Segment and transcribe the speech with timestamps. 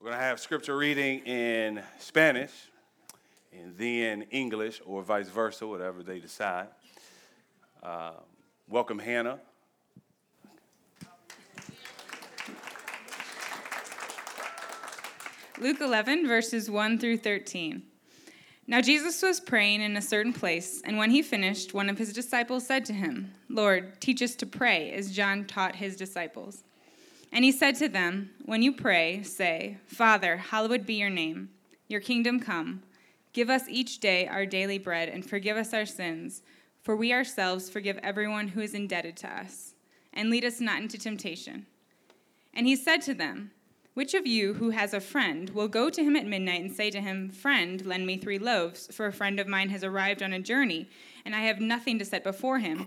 [0.00, 2.52] We're going to have scripture reading in Spanish
[3.52, 6.68] and then English or vice versa, whatever they decide.
[7.82, 8.12] Uh,
[8.68, 9.40] welcome, Hannah.
[15.58, 17.82] Luke 11, verses 1 through 13.
[18.68, 22.12] Now Jesus was praying in a certain place, and when he finished, one of his
[22.12, 26.62] disciples said to him, Lord, teach us to pray, as John taught his disciples.
[27.32, 31.50] And he said to them, When you pray, say, Father, hallowed be your name,
[31.86, 32.82] your kingdom come.
[33.32, 36.42] Give us each day our daily bread, and forgive us our sins,
[36.82, 39.74] for we ourselves forgive everyone who is indebted to us.
[40.12, 41.66] And lead us not into temptation.
[42.54, 43.52] And he said to them,
[43.98, 46.88] which of you who has a friend will go to him at midnight and say
[46.88, 50.32] to him, Friend, lend me three loaves, for a friend of mine has arrived on
[50.32, 50.88] a journey,
[51.24, 52.86] and I have nothing to set before him?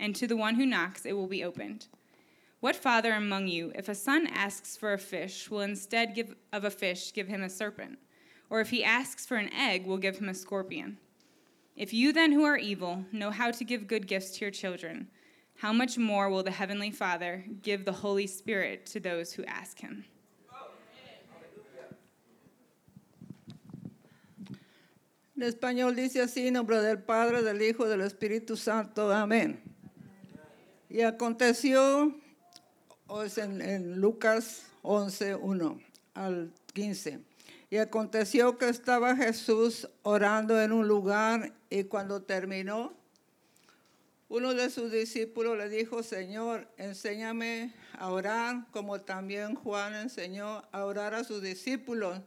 [0.00, 1.86] and to the one who knocks it will be opened.
[2.58, 6.64] What father among you, if a son asks for a fish, will instead give of
[6.64, 7.98] a fish give him a serpent?
[8.48, 10.98] Or if he asks for an egg, will give him a scorpion?
[11.76, 15.08] If you then who are evil know how to give good gifts to your children,
[15.56, 19.78] how much more will the Heavenly Father give the Holy Spirit to those who ask
[19.78, 20.04] Him?
[25.36, 29.10] En español dice así, en nombre del Padre, del Hijo, del Espíritu Santo.
[29.10, 29.69] Amén.
[30.90, 32.12] Y aconteció,
[33.24, 35.80] es en, en Lucas 11, 1
[36.14, 37.20] al 15.
[37.70, 42.92] Y aconteció que estaba Jesús orando en un lugar y cuando terminó,
[44.28, 50.84] uno de sus discípulos le dijo, Señor, enséñame a orar, como también Juan enseñó a
[50.84, 52.20] orar a sus discípulos.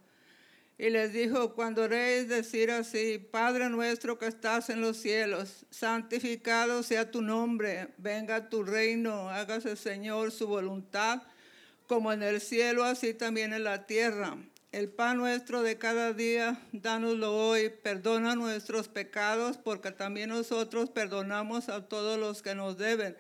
[0.78, 6.82] Y les dijo, cuando oréis, decir así, Padre nuestro que estás en los cielos, santificado
[6.82, 11.22] sea tu nombre, venga tu reino, hágase Señor su voluntad,
[11.88, 14.36] como en el cielo, así también en la tierra.
[14.74, 17.70] El pan nuestro de cada día, dánoslo hoy.
[17.70, 23.16] Perdona nuestros pecados, porque también nosotros perdonamos a todos los que nos deben.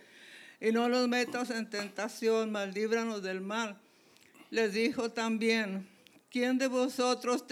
[0.59, 3.77] Y no nos metas en tentación, mas líbranos del mal.
[4.49, 5.87] Les dijo también,
[6.33, 7.45] ¿quién de vosotros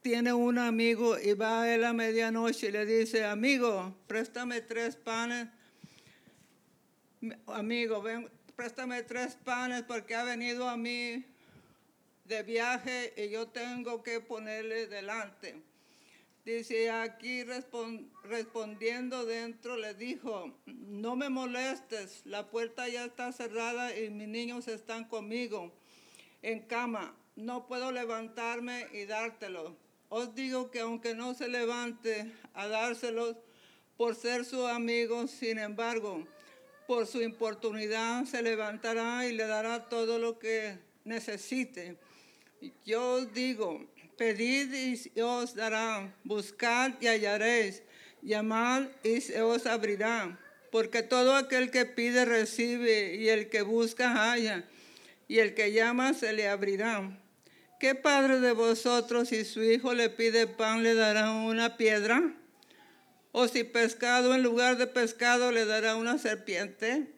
[0.00, 4.96] tiene un amigo y va a él a medianoche y le dice, amigo, préstame tres
[4.96, 5.48] panes?
[7.46, 11.22] Amigo, ven, préstame tres panes porque ha venido a mí
[12.24, 15.62] de viaje y yo tengo que ponerle delante.
[16.46, 17.44] Dice, aquí
[18.22, 24.66] respondiendo dentro le dijo, no me molestes, la puerta ya está cerrada y mis niños
[24.66, 25.74] están conmigo
[26.40, 29.76] en cama, no puedo levantarme y dártelo.
[30.08, 33.36] Os digo que aunque no se levante a dárselos
[33.96, 36.26] por ser su amigo, sin embargo,
[36.86, 41.96] por su importunidad se levantará y le dará todo lo que necesite.
[42.84, 43.84] Yo digo,
[44.16, 44.72] pedid
[45.14, 47.82] y os dará, buscad y hallaréis,
[48.22, 50.38] llamad y os abrirá.
[50.70, 54.64] Porque todo aquel que pide recibe, y el que busca halla,
[55.28, 57.16] y el que llama se le abrirá.
[57.84, 62.32] ¿Qué padre de vosotros, si su hijo le pide pan, le dará una piedra?
[63.30, 67.12] ¿O si pescado en lugar de pescado le dará una serpiente?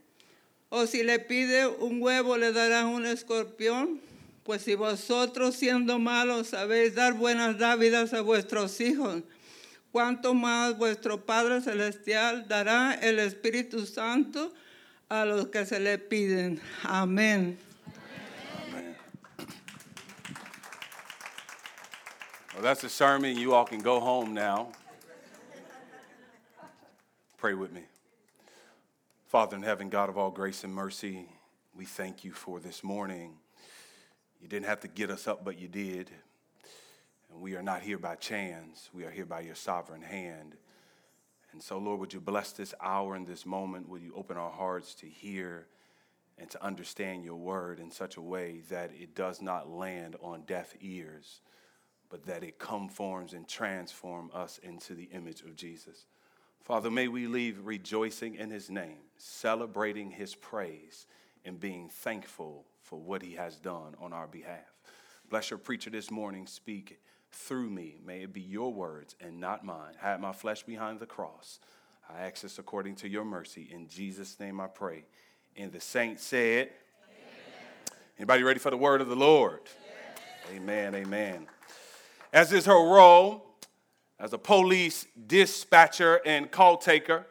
[0.69, 4.01] ¿O si le pide un huevo, le dará un escorpión?
[4.43, 9.23] Pues si vosotros siendo malos sabéis dar buenas dávidas a vuestros hijos,
[9.93, 14.53] cuánto más vuestro Padre Celestial dará el Espíritu Santo
[15.09, 16.61] a los que se le piden.
[16.83, 17.57] Amén.
[22.57, 23.37] Well, that's a sermon.
[23.37, 24.69] You all can go home now.
[27.37, 27.83] Pray with me.
[29.27, 31.29] Father in heaven, God of all grace and mercy,
[31.75, 33.35] we thank you for this morning.
[34.41, 36.11] You didn't have to get us up, but you did.
[37.31, 40.57] And we are not here by chance, we are here by your sovereign hand.
[41.53, 43.87] And so, Lord, would you bless this hour and this moment?
[43.91, 45.67] Would you open our hearts to hear
[46.39, 50.45] and to understand your word in such a way that it does not land on
[50.47, 51.43] deaf ears,
[52.09, 56.07] but that it conforms and transform us into the image of Jesus?
[56.63, 61.07] Father, may we leave rejoicing in his name, celebrating his praise,
[61.45, 64.75] and being thankful for what he has done on our behalf.
[65.31, 66.47] Bless your preacher this morning.
[66.47, 66.99] Speak
[67.31, 68.01] through me.
[68.05, 69.95] May it be your words and not mine.
[70.01, 71.61] Hide my flesh behind the cross.
[72.09, 73.69] I ask this according to your mercy.
[73.73, 75.05] In Jesus' name I pray.
[75.57, 77.99] And the saint said, Amen.
[78.19, 79.61] Anybody ready for the word of the Lord?
[79.65, 80.57] Yes.
[80.57, 81.47] Amen, amen.
[82.33, 83.45] As is her role
[84.19, 87.27] as a police dispatcher and call taker,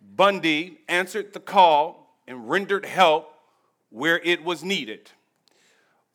[0.00, 3.34] Bundy answered the call and rendered help
[3.90, 5.10] where it was needed.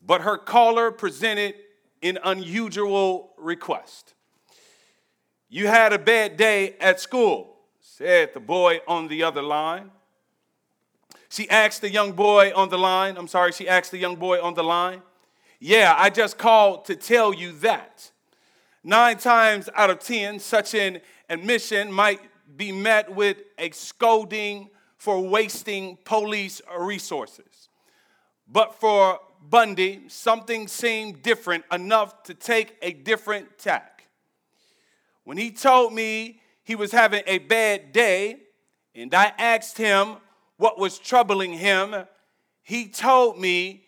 [0.06, 1.56] But her caller presented
[2.02, 4.14] an unusual request.
[5.50, 9.92] You had a bad day at school, said the boy on the other line.
[11.30, 14.42] She asked the young boy on the line, I'm sorry, she asked the young boy
[14.42, 15.02] on the line,
[15.60, 18.12] Yeah, I just called to tell you that.
[18.84, 22.22] Nine times out of ten, such an admission might
[22.56, 27.70] be met with a scolding for wasting police resources.
[28.48, 34.04] But for Bundy, something seemed different enough to take a different tack.
[35.26, 38.38] When he told me he was having a bad day,
[38.96, 40.16] and I asked him
[40.58, 41.96] what was troubling him,
[42.64, 43.86] he told me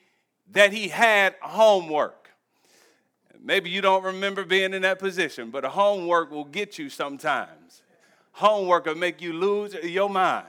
[0.51, 2.29] that he had homework.
[3.43, 7.81] Maybe you don't remember being in that position, but homework will get you sometimes.
[8.33, 10.45] Homework will make you lose your mind.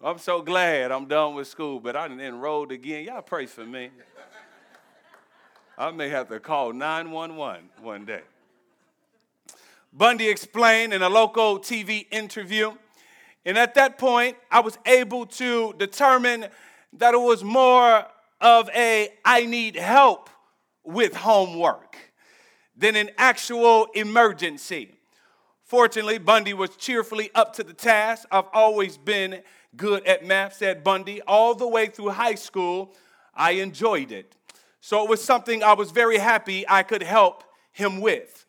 [0.00, 3.04] I'm so glad I'm done with school, but I enrolled again.
[3.04, 3.90] Y'all pray for me.
[5.78, 8.22] I may have to call 911 one day.
[9.92, 12.72] Bundy explained in a local TV interview,
[13.44, 16.46] and at that point, I was able to determine
[16.94, 18.06] that it was more
[18.40, 20.30] of a I need help
[20.84, 21.96] with homework
[22.76, 24.92] than an actual emergency.
[25.62, 28.26] Fortunately, Bundy was cheerfully up to the task.
[28.30, 29.42] I've always been
[29.76, 31.20] good at math, said Bundy.
[31.22, 32.94] All the way through high school,
[33.34, 34.36] I enjoyed it.
[34.80, 37.42] So it was something I was very happy I could help
[37.72, 38.46] him with.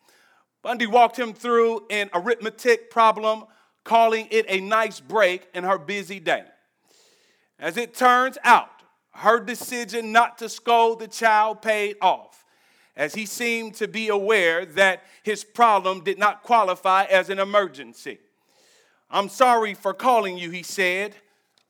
[0.62, 3.44] Bundy walked him through an arithmetic problem,
[3.82, 6.44] calling it a nice break in her busy day.
[7.58, 8.77] As it turns out,
[9.10, 12.44] her decision not to scold the child paid off,
[12.96, 18.18] as he seemed to be aware that his problem did not qualify as an emergency.
[19.10, 21.14] I'm sorry for calling you, he said,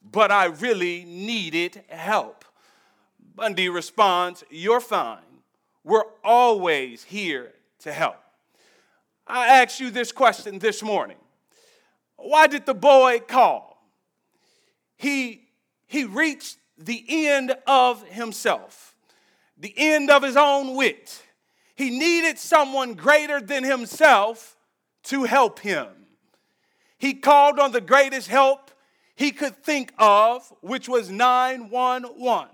[0.02, 2.44] but I really needed help.
[3.34, 5.22] Bundy responds, You're fine.
[5.84, 8.16] We're always here to help.
[9.26, 11.18] I asked you this question this morning
[12.16, 13.86] Why did the boy call?
[14.96, 15.48] He,
[15.86, 18.94] he reached the end of himself,
[19.56, 21.22] the end of his own wit.
[21.74, 24.56] He needed someone greater than himself
[25.04, 25.88] to help him.
[26.98, 28.70] He called on the greatest help
[29.14, 32.48] he could think of, which was 911.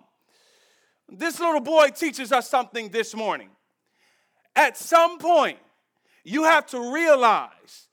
[1.08, 3.50] This little boy teaches us something this morning.
[4.56, 5.58] At some point,
[6.24, 7.88] you have to realize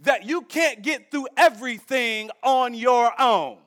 [0.00, 3.58] that you can't get through everything on your own.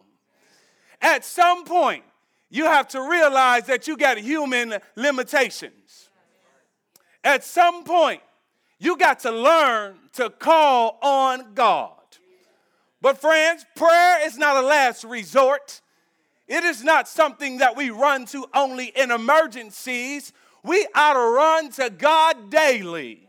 [1.01, 2.03] At some point,
[2.49, 6.09] you have to realize that you got human limitations.
[7.23, 8.21] At some point,
[8.79, 11.91] you got to learn to call on God.
[13.01, 15.81] But, friends, prayer is not a last resort.
[16.47, 20.31] It is not something that we run to only in emergencies.
[20.63, 23.27] We ought to run to God daily.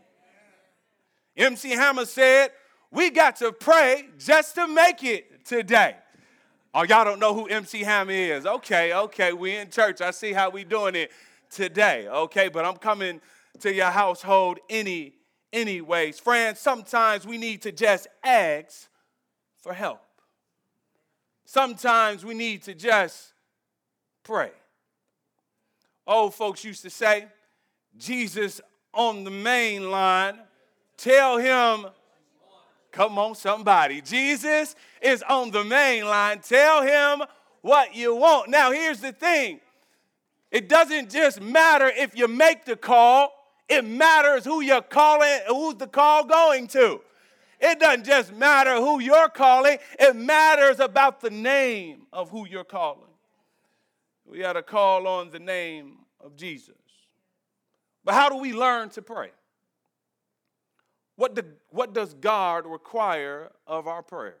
[1.35, 2.51] MC Hammer said,
[2.91, 5.95] We got to pray just to make it today.
[6.73, 8.45] Oh, y'all don't know who MC Hammer is.
[8.45, 10.01] Okay, okay, we in church.
[10.01, 11.11] I see how we doing it
[11.49, 12.07] today.
[12.07, 13.21] Okay, but I'm coming
[13.61, 15.13] to your household any
[15.51, 16.19] anyways.
[16.19, 18.87] Friends, sometimes we need to just ask
[19.57, 20.01] for help.
[21.45, 23.33] Sometimes we need to just
[24.23, 24.51] pray.
[26.05, 27.25] Old folks used to say,
[27.97, 28.61] Jesus
[28.93, 30.37] on the main line,
[30.97, 31.87] tell him
[32.91, 34.01] Come on, somebody.
[34.01, 36.39] Jesus is on the main line.
[36.39, 37.27] Tell him
[37.61, 38.49] what you want.
[38.49, 39.59] Now, here's the thing
[40.51, 43.33] it doesn't just matter if you make the call,
[43.67, 47.01] it matters who you're calling, who's the call going to.
[47.59, 52.63] It doesn't just matter who you're calling, it matters about the name of who you're
[52.63, 53.03] calling.
[54.25, 56.75] We got to call on the name of Jesus.
[58.03, 59.31] But how do we learn to pray?
[61.19, 61.37] What,
[61.71, 64.39] what does God require of our prayers?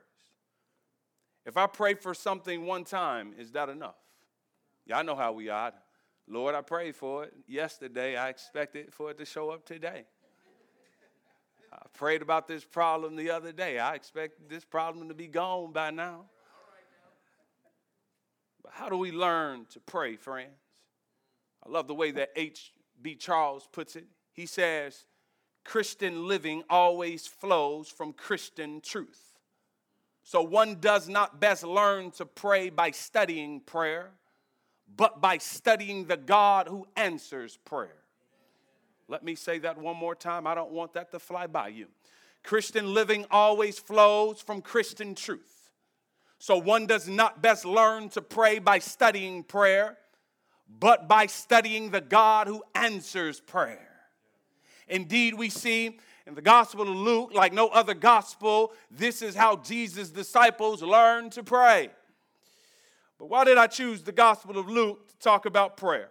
[1.45, 3.97] If I pray for something one time, is that enough?
[4.85, 5.73] Y'all know how we are.
[6.25, 8.15] Lord, I prayed for it yesterday.
[8.15, 10.05] I expected for it to show up today.
[11.73, 13.77] I prayed about this problem the other day.
[13.77, 16.27] I expect this problem to be gone by now.
[18.63, 20.53] But how do we learn to pray, friends?
[21.61, 23.15] I love the way that H.B.
[23.15, 24.05] Charles puts it.
[24.31, 25.03] He says,
[25.63, 29.37] Christian living always flows from Christian truth.
[30.23, 34.11] So one does not best learn to pray by studying prayer,
[34.95, 37.95] but by studying the God who answers prayer.
[39.07, 40.45] Let me say that one more time.
[40.45, 41.87] I don't want that to fly by you.
[42.43, 45.71] Christian living always flows from Christian truth.
[46.37, 49.97] So one does not best learn to pray by studying prayer,
[50.79, 53.88] but by studying the God who answers prayer.
[54.89, 59.55] Indeed, we see in the Gospel of Luke, like no other gospel, this is how
[59.57, 61.89] Jesus' disciples learned to pray.
[63.17, 66.09] But why did I choose the Gospel of Luke to talk about prayer?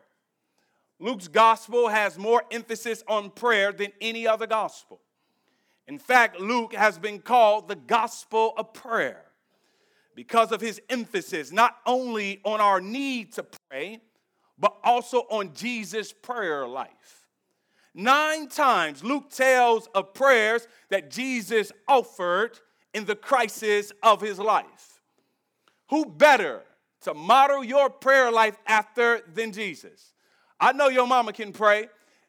[1.00, 5.00] Luke's gospel has more emphasis on prayer than any other gospel.
[5.87, 9.25] In fact, Luke has been called the gospel of prayer
[10.16, 14.00] because of his emphasis not only on our need to pray,
[14.58, 17.18] but also on Jesus' prayer life.
[17.95, 22.59] Nine times Luke tells of prayers that Jesus offered
[22.95, 25.00] in the crisis of his life.
[25.90, 26.62] Who better
[27.02, 30.12] to model your prayer life after than Jesus?
[30.61, 31.88] I know your mama can pray,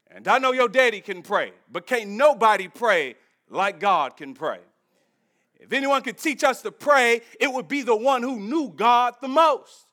[0.09, 3.15] and I know your daddy can pray, but can't nobody pray
[3.49, 4.59] like God can pray.
[5.59, 9.15] If anyone could teach us to pray, it would be the one who knew God
[9.21, 9.85] the most.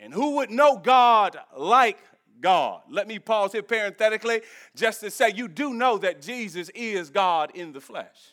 [0.00, 1.98] And who would know God like
[2.40, 2.82] God?
[2.88, 4.42] Let me pause here parenthetically
[4.74, 8.32] just to say you do know that Jesus is God in the flesh.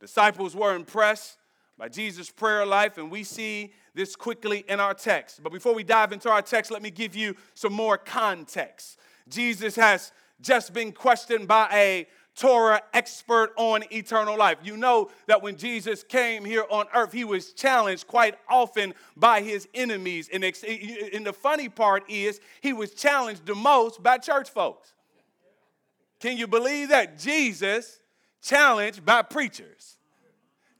[0.00, 1.36] Disciples were impressed
[1.76, 5.42] by Jesus' prayer life, and we see this quickly in our text.
[5.42, 8.98] But before we dive into our text, let me give you some more context.
[9.28, 12.06] Jesus has just been questioned by a
[12.40, 14.56] Torah expert on eternal life.
[14.62, 19.42] You know that when Jesus came here on earth, he was challenged quite often by
[19.42, 20.30] his enemies.
[20.32, 24.94] And, the funny part is, he was challenged the most by church folks.
[26.18, 27.18] Can you believe that?
[27.18, 28.00] Jesus
[28.40, 29.98] challenged by preachers,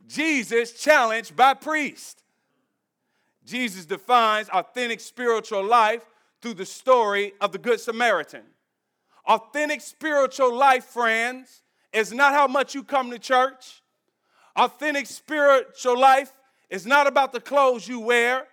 [0.08, 2.22] Jesus challenged by priests.
[3.44, 6.06] Jesus defines authentic spiritual life
[6.40, 8.44] through the story of the Good Samaritan.
[9.26, 11.62] Authentic spiritual life, friends,
[11.92, 13.82] is not how much you come to church.
[14.56, 16.32] Authentic spiritual life
[16.68, 18.46] is not about the clothes you wear,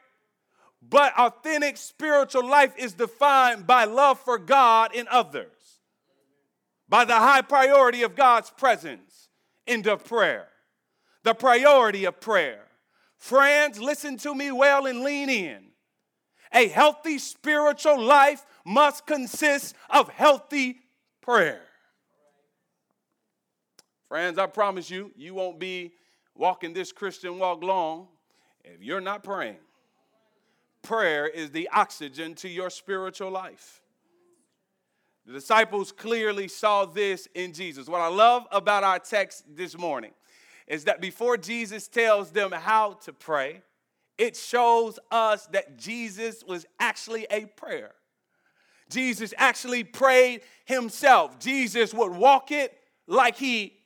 [0.81, 5.79] but authentic spiritual life is defined by love for God and others,
[6.87, 9.29] by the high priority of God's presence
[9.65, 10.47] in the prayer,
[11.23, 12.63] the priority of prayer.
[13.17, 15.63] Friends, listen to me well and lean in.
[16.53, 20.77] A healthy spiritual life must consist of healthy
[21.21, 21.61] prayer.
[24.09, 25.93] Friends, I promise you, you won't be
[26.35, 28.09] walking this Christian walk long
[28.65, 29.55] if you're not praying.
[30.81, 33.81] Prayer is the oxygen to your spiritual life.
[35.25, 37.87] The disciples clearly saw this in Jesus.
[37.87, 40.11] What I love about our text this morning
[40.67, 43.61] is that before Jesus tells them how to pray,
[44.17, 47.93] it shows us that Jesus was actually a prayer.
[48.89, 51.39] Jesus actually prayed himself.
[51.39, 52.77] Jesus would walk it
[53.07, 53.77] like he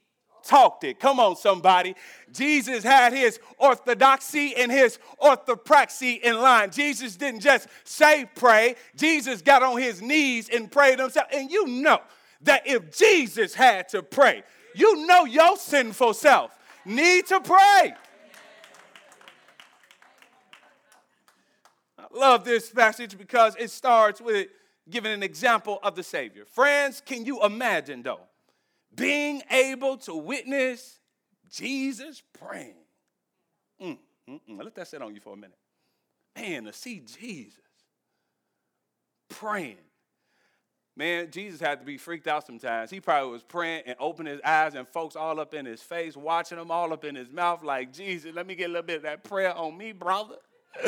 [0.44, 1.00] talked it.
[1.00, 1.96] Come on, somebody.
[2.32, 6.72] Jesus had his orthodoxy and his orthopraxy in line.
[6.72, 11.28] Jesus didn't just say pray, Jesus got on his knees and prayed himself.
[11.34, 12.00] And you know
[12.42, 14.44] that if Jesus had to pray,
[14.76, 17.94] you know your sinful self need to pray.
[21.98, 24.48] I love this passage because it starts with
[24.90, 26.46] giving an example of the Savior.
[26.46, 28.22] Friends, can you imagine though,
[28.94, 31.00] being able to witness
[31.50, 32.76] Jesus praying?
[33.82, 33.98] Mm,
[34.30, 34.64] mm, mm.
[34.64, 35.58] Let that sit on you for a minute.
[36.36, 37.60] Man, to see Jesus
[39.30, 39.78] praying
[40.96, 42.92] Man, Jesus had to be freaked out sometimes.
[42.92, 46.18] He probably was praying and opening his eyes, and folks all up in his face,
[46.18, 48.98] watching him all up in his mouth, like, Jesus, let me get a little bit
[48.98, 50.36] of that prayer on me, brother.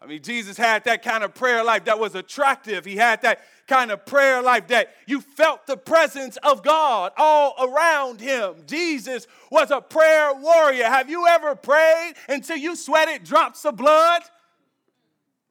[0.00, 2.84] I mean, Jesus had that kind of prayer life that was attractive.
[2.84, 7.54] He had that kind of prayer life that you felt the presence of God all
[7.60, 8.54] around him.
[8.66, 10.84] Jesus was a prayer warrior.
[10.84, 14.22] Have you ever prayed until you sweated drops of blood?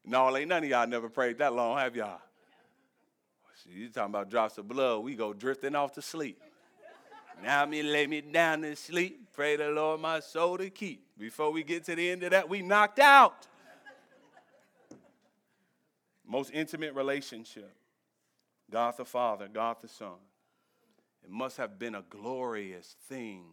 [0.06, 2.22] No, ain't none of y'all never prayed that long, have y'all?
[3.70, 6.42] You talking about drops of blood, we go drifting off to sleep.
[7.44, 9.28] Now me lay me down to sleep.
[9.34, 11.04] Pray the Lord my soul to keep.
[11.18, 13.46] Before we get to the end of that, we knocked out.
[16.28, 17.74] Most intimate relationship.
[18.70, 20.20] God the Father, God the Son.
[21.24, 23.44] It must have been a glorious thing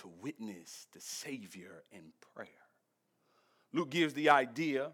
[0.00, 2.48] to witness the Savior in prayer.
[3.72, 4.90] Luke gives the idea.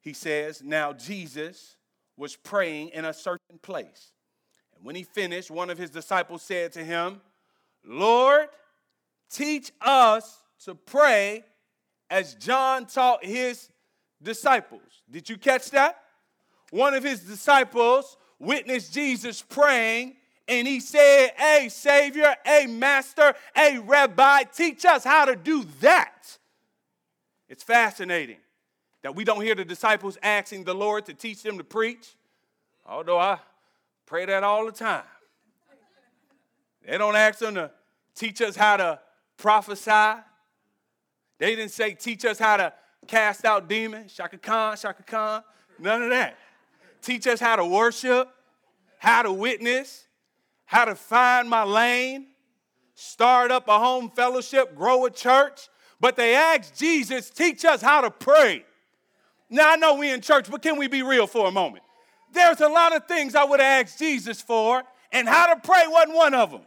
[0.00, 1.76] He says, Now Jesus
[2.16, 4.12] was praying in a certain place.
[4.74, 7.20] And when he finished, one of his disciples said to him,
[7.84, 8.48] Lord,
[9.30, 11.44] teach us to pray
[12.10, 13.68] as John taught his
[14.22, 15.02] disciples.
[15.10, 16.01] Did you catch that?
[16.72, 20.16] One of his disciples witnessed Jesus praying
[20.48, 26.38] and he said, Hey, Savior, hey, Master, hey, Rabbi, teach us how to do that.
[27.50, 28.38] It's fascinating
[29.02, 32.16] that we don't hear the disciples asking the Lord to teach them to preach,
[32.86, 33.38] although I
[34.06, 35.04] pray that all the time.
[36.88, 37.70] They don't ask them to
[38.14, 38.98] teach us how to
[39.36, 40.22] prophesy.
[41.38, 42.72] They didn't say, teach us how to
[43.06, 45.42] cast out demons, Chaka Khan, Chaka Khan,
[45.78, 46.38] none of that.
[47.02, 48.28] Teach us how to worship,
[48.98, 50.06] how to witness,
[50.64, 52.28] how to find my lane,
[52.94, 55.68] start up a home fellowship, grow a church.
[56.00, 58.64] But they asked Jesus, teach us how to pray.
[59.50, 61.84] Now I know we in church, but can we be real for a moment?
[62.32, 64.82] There's a lot of things I would have asked Jesus for,
[65.12, 66.62] and how to pray wasn't one of them.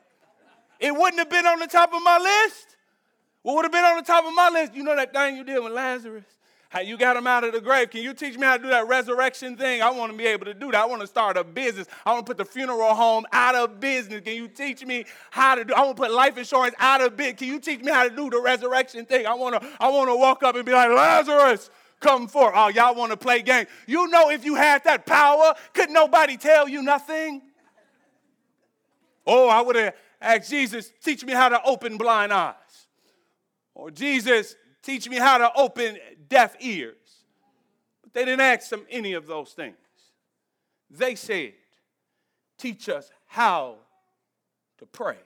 [0.79, 2.75] It wouldn't have been on the top of my list.
[3.41, 4.75] What would have been on the top of my list?
[4.75, 6.25] You know that thing you did with Lazarus?
[6.69, 7.89] How you got him out of the grave.
[7.89, 9.81] Can you teach me how to do that resurrection thing?
[9.81, 10.81] I want to be able to do that.
[10.81, 11.87] I want to start a business.
[12.05, 14.21] I want to put the funeral home out of business.
[14.21, 15.73] Can you teach me how to do?
[15.73, 17.39] I want to put life insurance out of business.
[17.39, 19.25] Can you teach me how to do the resurrection thing?
[19.25, 19.69] I want to.
[19.79, 21.69] I want to walk up and be like Lazarus.
[21.99, 22.53] Come forth.
[22.55, 23.67] Oh, y'all want to play game.
[23.87, 27.41] You know, if you had that power, could nobody tell you nothing?
[29.25, 32.53] Oh, I would have asked Jesus, teach me how to open blind eyes.
[33.73, 37.23] Or Jesus, teach me how to open deaf ears.
[38.01, 39.75] But they didn't ask him any of those things.
[40.89, 41.53] They said,
[42.57, 43.77] teach us how
[44.77, 45.17] to pray.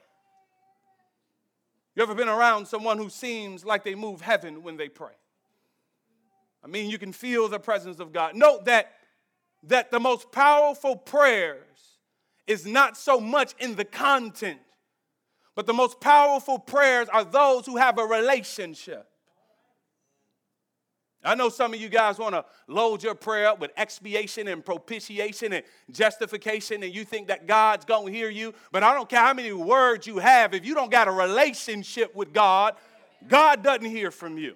[1.94, 5.12] You ever been around someone who seems like they move heaven when they pray?
[6.64, 8.34] I mean, you can feel the presence of God.
[8.34, 8.92] Note that,
[9.64, 11.66] that the most powerful prayers
[12.46, 14.60] is not so much in the content
[15.60, 19.06] but the most powerful prayers are those who have a relationship.
[21.22, 24.64] I know some of you guys want to load your prayer up with expiation and
[24.64, 28.54] propitiation and justification, and you think that God's going to hear you.
[28.72, 32.14] But I don't care how many words you have, if you don't got a relationship
[32.14, 32.74] with God,
[33.28, 34.54] God doesn't hear from you.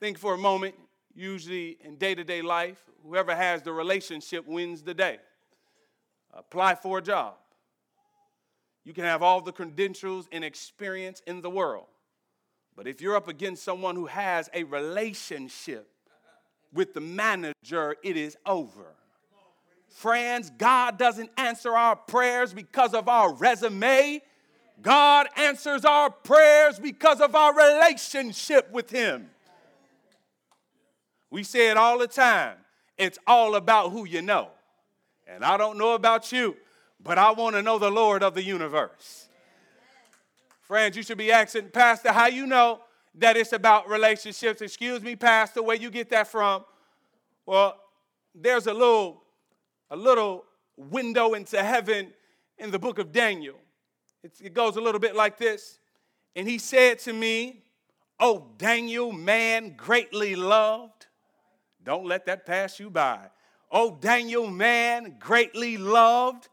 [0.00, 0.74] Think for a moment,
[1.14, 5.18] usually in day to day life, whoever has the relationship wins the day.
[6.32, 7.34] Apply for a job.
[8.84, 11.86] You can have all the credentials and experience in the world.
[12.76, 15.88] But if you're up against someone who has a relationship
[16.72, 18.94] with the manager, it is over.
[19.88, 24.20] Friends, God doesn't answer our prayers because of our resume.
[24.82, 29.30] God answers our prayers because of our relationship with Him.
[31.30, 32.58] We say it all the time.
[32.98, 34.50] It's all about who you know.
[35.26, 36.56] And I don't know about you,
[37.02, 39.25] but I want to know the Lord of the universe.
[40.66, 42.80] Friends, you should be asking, Pastor, how you know
[43.14, 44.60] that it's about relationships?
[44.60, 46.64] Excuse me, Pastor, where you get that from?
[47.46, 47.76] Well,
[48.34, 49.22] there's a little,
[49.90, 50.44] a little
[50.76, 52.12] window into heaven
[52.58, 53.54] in the book of Daniel.
[54.24, 55.78] It's, it goes a little bit like this.
[56.34, 57.62] And he said to me,
[58.18, 61.06] Oh, Daniel, man greatly loved.
[61.84, 63.20] Don't let that pass you by.
[63.70, 66.48] Oh, Daniel, man greatly loved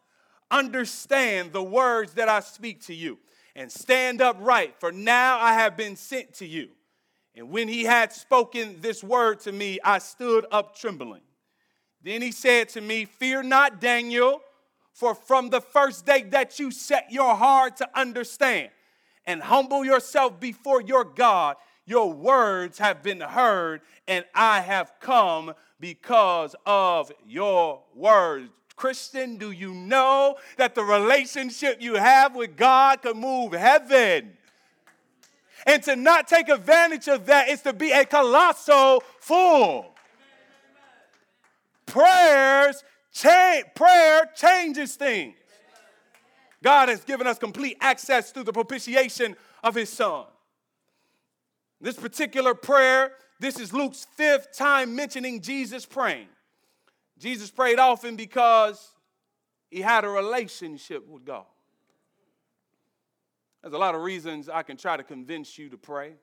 [0.51, 3.17] understand the words that I speak to you
[3.55, 6.69] and stand upright, for now I have been sent to you.
[7.35, 11.21] And when he had spoken this word to me, I stood up trembling.
[12.03, 14.41] Then he said to me, Fear not, Daniel,
[14.93, 18.69] for from the first day that you set your heart to understand
[19.25, 25.53] and humble yourself before your God, your words have been heard, and I have come
[25.79, 28.49] because of your words.
[28.75, 34.33] Christian, do you know that the relationship you have with God can move heaven?
[35.65, 39.95] And to not take advantage of that is to be a colossal fool.
[41.85, 42.83] Prayers
[43.13, 45.35] change, prayer changes things.
[46.61, 50.25] God has given us complete access through the propitiation of his son.
[51.79, 56.27] This particular prayer, this is Luke's fifth time mentioning Jesus praying.
[57.17, 58.95] Jesus prayed often because
[59.69, 61.45] he had a relationship with God.
[63.61, 66.13] There's a lot of reasons I can try to convince you to pray.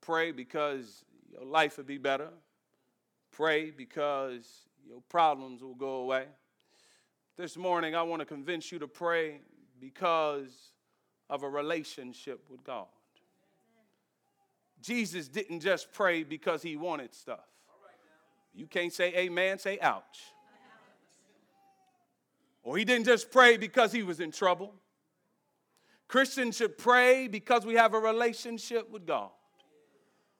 [0.00, 2.30] Pray because your life will be better.
[3.32, 4.48] Pray because
[4.88, 6.24] your problems will go away.
[7.36, 9.40] This morning, I want to convince you to pray
[9.78, 10.72] because
[11.28, 12.86] of a relationship with God.
[14.80, 17.46] Jesus didn't just pray because he wanted stuff.
[18.56, 20.32] You can't say amen, say ouch.
[22.62, 24.74] Or he didn't just pray because he was in trouble.
[26.08, 29.30] Christians should pray because we have a relationship with God.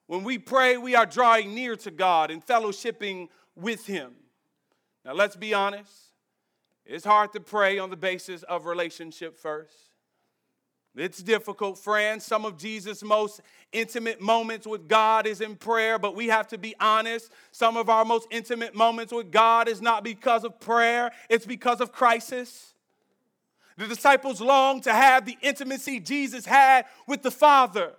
[0.06, 4.12] When we pray, we are drawing near to God and fellowshipping with Him.
[5.04, 5.92] Now, let's be honest.
[6.84, 9.74] It's hard to pray on the basis of relationship first.
[10.96, 12.24] It's difficult, friends.
[12.24, 16.58] Some of Jesus' most intimate moments with God is in prayer, but we have to
[16.58, 17.30] be honest.
[17.52, 21.82] Some of our most intimate moments with God is not because of prayer, it's because
[21.82, 22.72] of crisis.
[23.76, 27.92] The disciples long to have the intimacy Jesus had with the Father.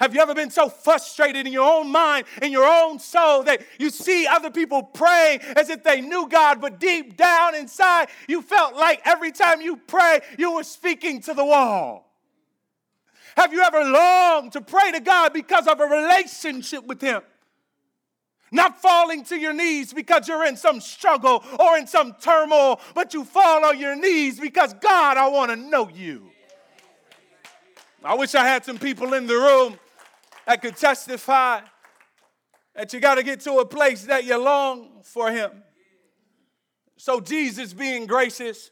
[0.00, 3.60] Have you ever been so frustrated in your own mind, in your own soul, that
[3.78, 8.42] you see other people praying as if they knew God, but deep down inside, you
[8.42, 12.09] felt like every time you pray, you were speaking to the wall?
[13.36, 17.22] Have you ever longed to pray to God because of a relationship with Him?
[18.52, 23.14] Not falling to your knees because you're in some struggle or in some turmoil, but
[23.14, 26.30] you fall on your knees because God, I want to know you.
[28.02, 29.78] I wish I had some people in the room
[30.46, 31.60] that could testify
[32.74, 35.62] that you got to get to a place that you long for Him.
[36.96, 38.70] So, Jesus being gracious,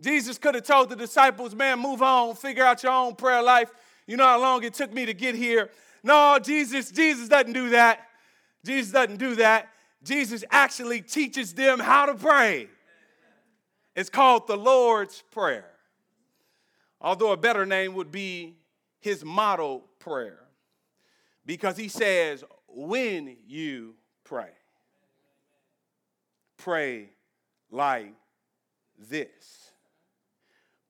[0.00, 3.70] Jesus could have told the disciples, man, move on, figure out your own prayer life.
[4.06, 5.70] You know how long it took me to get here.
[6.02, 8.00] No, Jesus, Jesus doesn't do that.
[8.64, 9.68] Jesus doesn't do that.
[10.04, 12.68] Jesus actually teaches them how to pray.
[13.96, 15.70] It's called the Lord's Prayer.
[17.00, 18.56] Although a better name would be
[19.00, 20.38] his model prayer.
[21.44, 24.50] Because he says, when you pray,
[26.56, 27.10] pray
[27.70, 28.12] like
[28.98, 29.57] this.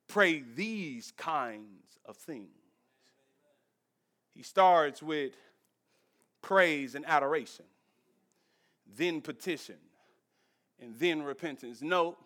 [0.09, 2.49] Pray these kinds of things.
[4.31, 5.33] He starts with
[6.41, 7.67] praise and adoration,
[8.97, 9.77] then petition,
[10.81, 11.83] and then repentance.
[11.83, 12.17] Note,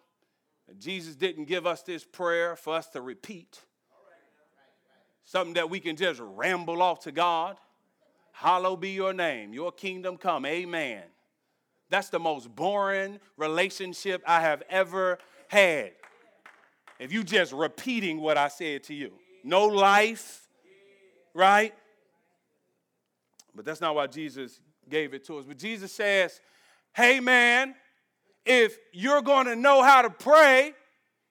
[0.79, 3.61] Jesus didn't give us this prayer for us to repeat,
[5.25, 7.57] something that we can just ramble off to God.
[8.33, 11.03] Hallowed be your name, your kingdom come, amen.
[11.91, 15.19] That's the most boring relationship I have ever
[15.49, 15.93] had.
[16.99, 19.13] If you just repeating what I said to you,
[19.45, 20.49] no life,
[21.35, 21.75] right?
[23.55, 25.45] But that's not why Jesus gave it to us.
[25.47, 26.41] But Jesus says,
[26.95, 27.75] hey, man,
[28.45, 30.75] if you're going to know how to pray,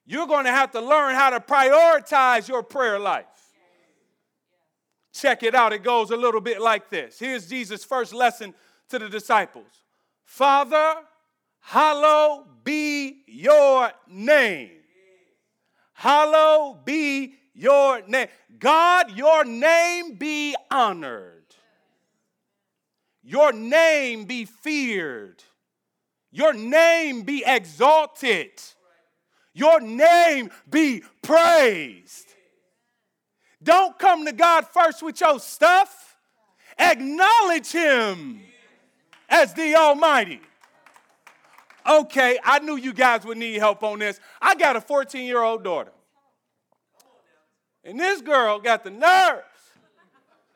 [0.05, 3.25] you're going to have to learn how to prioritize your prayer life.
[5.13, 5.73] Check it out.
[5.73, 7.19] It goes a little bit like this.
[7.19, 8.53] Here's Jesus' first lesson
[8.89, 9.83] to the disciples
[10.23, 10.95] Father,
[11.59, 14.80] hallowed be your name.
[16.01, 18.27] Hallowed be your name.
[18.57, 21.43] God, your name be honored.
[23.21, 25.43] Your name be feared.
[26.31, 28.49] Your name be exalted.
[29.53, 32.33] Your name be praised.
[33.61, 36.17] Don't come to God first with your stuff.
[36.79, 38.41] Acknowledge Him
[39.29, 40.41] as the Almighty.
[41.87, 44.19] Okay, I knew you guys would need help on this.
[44.41, 45.91] I got a 14 year old daughter.
[47.83, 49.43] And this girl got the nerves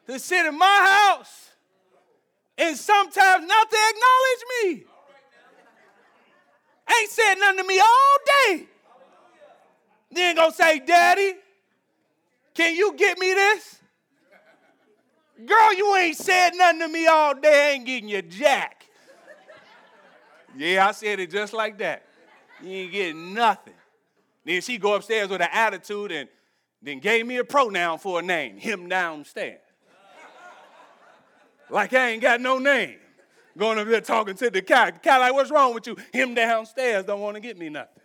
[0.08, 1.50] to sit in my house
[2.58, 4.84] and sometimes not to acknowledge me.
[6.98, 8.68] Ain't said nothing to me all day.
[10.12, 11.34] Then gonna say, Daddy,
[12.54, 13.80] can you get me this?
[15.46, 17.70] Girl, you ain't said nothing to me all day.
[17.70, 18.85] I ain't getting you jack.
[20.58, 22.04] Yeah, I said it just like that.
[22.62, 23.74] You ain't getting nothing.
[24.46, 26.30] Then she go upstairs with an attitude and
[26.82, 29.60] then gave me a pronoun for a name, him downstairs.
[31.70, 32.98] like I ain't got no name.
[33.58, 35.02] Going up there talking to the cat.
[35.02, 35.96] Cat like, what's wrong with you?
[36.12, 38.02] Him downstairs don't want to get me nothing.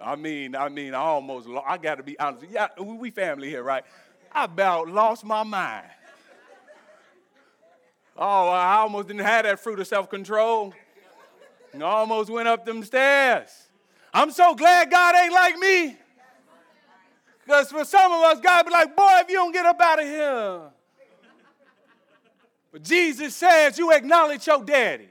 [0.00, 2.44] I mean, I mean, I almost, I got to be honest.
[2.48, 3.84] Yeah, we family here, right?
[4.30, 5.86] I about lost my mind.
[8.18, 10.72] Oh, I almost didn't have that fruit of self-control.
[11.74, 13.50] I almost went up them stairs.
[14.14, 15.96] I'm so glad God ain't like me.
[17.44, 20.00] Because for some of us, God be like, boy, if you don't get up out
[20.00, 20.60] of here.
[22.72, 25.08] But Jesus says you acknowledge your daddy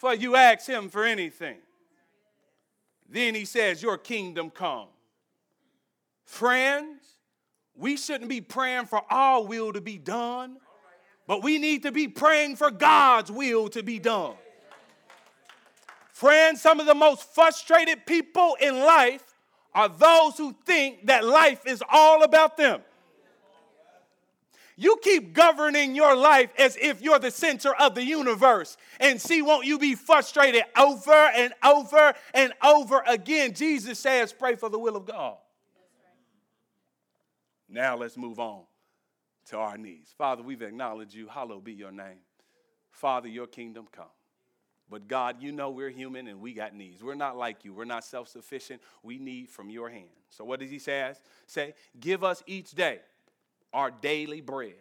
[0.00, 1.58] for you ask him for anything.
[3.06, 4.86] Then he says, Your kingdom come.
[6.24, 7.02] Friends,
[7.74, 10.56] we shouldn't be praying for our will to be done,
[11.30, 14.34] but we need to be praying for God's will to be done.
[16.10, 19.22] Friends, some of the most frustrated people in life
[19.72, 22.80] are those who think that life is all about them.
[24.74, 28.76] You keep governing your life as if you're the center of the universe.
[28.98, 33.54] And see, won't you be frustrated over and over and over again?
[33.54, 35.36] Jesus says, pray for the will of God.
[37.68, 38.64] Now let's move on
[39.50, 40.12] to our needs.
[40.16, 41.28] Father, we've acknowledged you.
[41.28, 42.18] Hallowed be your name.
[42.90, 44.06] Father, your kingdom come.
[44.88, 47.02] But God, you know we're human and we got needs.
[47.02, 47.72] We're not like you.
[47.72, 48.82] We're not self sufficient.
[49.02, 50.08] We need from your hand.
[50.30, 51.12] So what does he say?
[51.46, 53.00] Say, give us each day
[53.72, 54.74] our daily bread.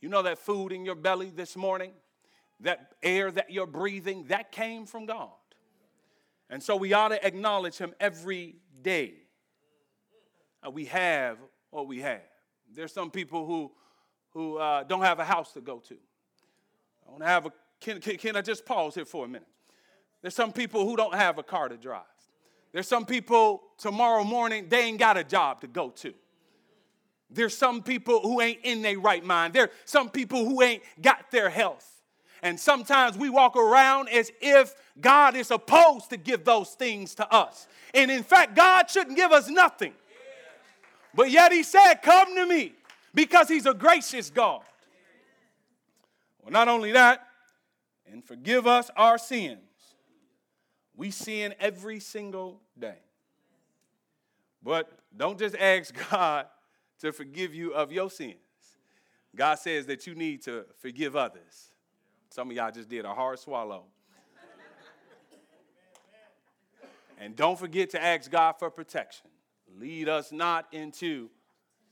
[0.00, 1.92] You know that food in your belly this morning,
[2.60, 5.30] that air that you're breathing, that came from God.
[6.50, 9.14] And so we ought to acknowledge him every day.
[10.66, 11.38] Uh, we have
[11.70, 12.20] what we have.
[12.74, 13.70] There's some people who,
[14.30, 15.94] who uh, don't have a house to go to.
[15.94, 19.48] I don't have a can, can, can I just pause here for a minute?
[20.22, 22.02] There's some people who don't have a car to drive.
[22.72, 26.14] There's some people tomorrow morning, they ain't got a job to go to.
[27.28, 29.52] There's some people who ain't in their right mind.
[29.52, 31.88] There's some people who ain't got their health.
[32.42, 37.32] And sometimes we walk around as if God is supposed to give those things to
[37.32, 37.66] us.
[37.94, 39.94] And in fact, God shouldn't give us nothing.
[41.14, 42.74] But yet He said, Come to me,
[43.14, 44.62] because He's a gracious God.
[46.42, 47.26] Well, not only that,
[48.10, 49.58] and forgive us our sins.
[50.94, 52.98] We sin every single day.
[54.62, 56.46] But don't just ask God
[57.00, 58.36] to forgive you of your sins.
[59.34, 61.72] God says that you need to forgive others.
[62.30, 63.84] Some of y'all just did a hard swallow.
[67.18, 69.31] and don't forget to ask God for protection.
[69.78, 71.30] Lead us not into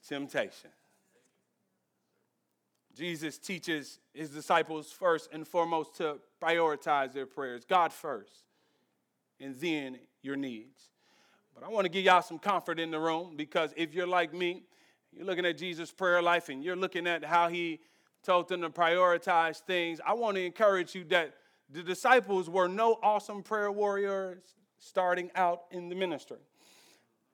[0.06, 0.70] temptation.
[2.94, 8.44] Jesus teaches his disciples first and foremost to prioritize their prayers, God first,
[9.38, 10.90] and then your needs.
[11.54, 14.34] But I want to give y'all some comfort in the room because if you're like
[14.34, 14.64] me,
[15.12, 17.80] you're looking at Jesus' prayer life and you're looking at how he
[18.22, 20.00] told them to prioritize things.
[20.04, 21.34] I want to encourage you that
[21.70, 24.42] the disciples were no awesome prayer warriors
[24.78, 26.38] starting out in the ministry.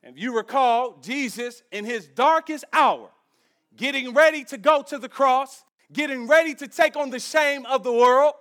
[0.08, 3.10] If you recall, Jesus, in his darkest hour,
[3.76, 7.82] getting ready to go to the cross, getting ready to take on the shame of
[7.82, 8.34] the world,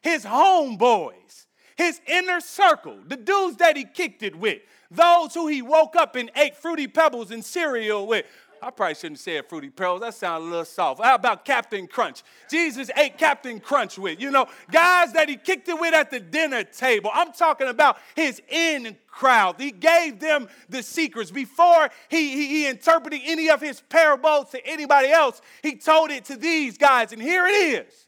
[0.00, 5.60] his homeboys, his inner circle, the dudes that he kicked it with, those who he
[5.60, 8.24] woke up and ate fruity pebbles and cereal with,
[8.62, 10.00] I probably shouldn't say it, Fruity Pebbles.
[10.00, 11.02] That sounds a little soft.
[11.02, 12.22] How about Captain Crunch?
[12.50, 16.20] Jesus ate Captain Crunch with, you know, guys that he kicked it with at the
[16.20, 17.10] dinner table.
[17.12, 19.56] I'm talking about his in crowd.
[19.58, 21.30] He gave them the secrets.
[21.30, 26.24] Before he, he, he interpreted any of his parables to anybody else, he told it
[26.26, 27.12] to these guys.
[27.12, 28.06] And here it is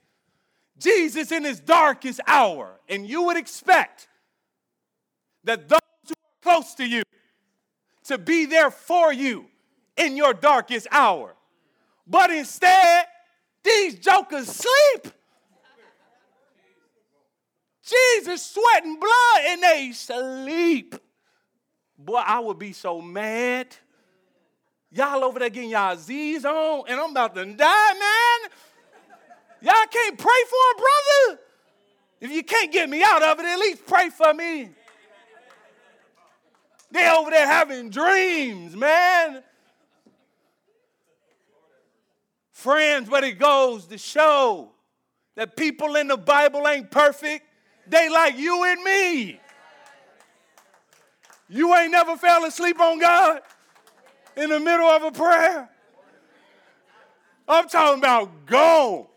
[0.78, 2.80] Jesus in his darkest hour.
[2.88, 4.08] And you would expect
[5.44, 7.02] that those who are close to you
[8.04, 9.46] to be there for you
[10.00, 11.34] in your darkest hour.
[12.06, 13.06] But instead,
[13.62, 15.12] these jokers sleep.
[17.82, 20.94] Jesus sweating blood and they sleep.
[21.98, 23.66] Boy, I would be so mad.
[24.92, 28.50] Y'all over there getting y'all Z's on, and I'm about to die, man.
[29.62, 31.40] Y'all can't pray for a brother.
[32.20, 34.70] If you can't get me out of it, at least pray for me.
[36.90, 39.42] They over there having dreams, man.
[42.60, 44.68] Friends, but it goes to show
[45.34, 47.46] that people in the Bible ain't perfect.
[47.86, 49.40] They like you and me.
[51.48, 53.40] You ain't never fell asleep on God
[54.36, 55.70] in the middle of a prayer.
[57.48, 59.08] I'm talking about go.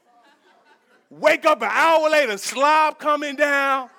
[1.10, 3.89] Wake up an hour later, slob coming down.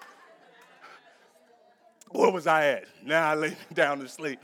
[2.12, 2.85] Where was I at?
[3.04, 4.38] Now I lay down to sleep.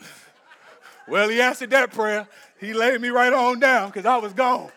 [1.09, 2.29] Well, he answered that prayer.
[2.61, 4.71] He laid me right on down because I was gone.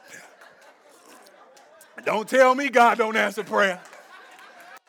[2.05, 3.81] Don't tell me God don't answer prayer.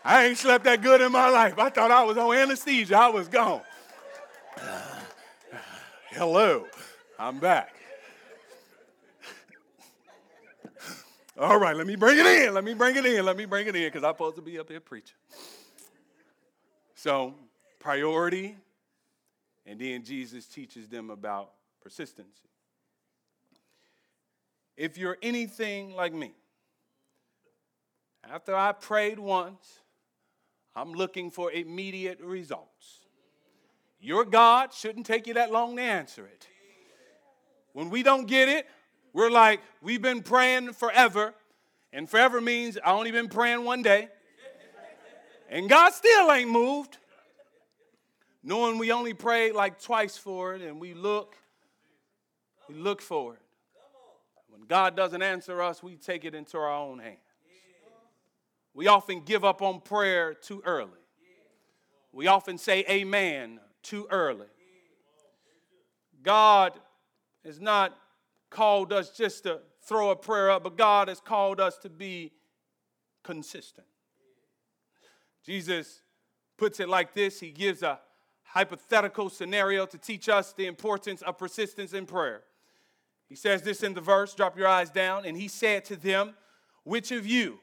[0.04, 1.58] I ain't slept that good in my life.
[1.58, 2.96] I thought I was on anesthesia.
[2.96, 3.62] I was gone.
[6.10, 6.66] hello,
[7.18, 7.74] I'm back.
[11.36, 12.54] All right, let me bring it in.
[12.54, 13.24] Let me bring it in.
[13.24, 15.16] Let me bring it in because I'm supposed to be up here preaching.
[16.94, 17.34] So,
[17.80, 18.56] priority,
[19.66, 21.50] and then Jesus teaches them about
[21.82, 22.48] persistency.
[24.76, 26.34] If you're anything like me,
[28.28, 29.80] after I prayed once,
[30.74, 33.00] I'm looking for immediate results.
[34.00, 36.48] Your God shouldn't take you that long to answer it.
[37.72, 38.66] When we don't get it,
[39.12, 41.34] we're like, we've been praying forever,
[41.92, 44.08] and forever means I only been praying one day,
[45.48, 46.98] and God still ain't moved.
[48.42, 51.36] Knowing we only prayed like twice for it, and we look,
[52.68, 53.40] we look for it.
[54.68, 57.18] God doesn't answer us, we take it into our own hands.
[58.72, 60.90] We often give up on prayer too early.
[62.12, 64.46] We often say amen too early.
[66.22, 66.72] God
[67.44, 67.96] has not
[68.50, 72.32] called us just to throw a prayer up, but God has called us to be
[73.22, 73.86] consistent.
[75.44, 76.00] Jesus
[76.56, 78.00] puts it like this He gives a
[78.44, 82.42] hypothetical scenario to teach us the importance of persistence in prayer.
[83.28, 86.34] He says this in the verse, drop your eyes down, and he said to them,
[86.84, 87.58] Which of you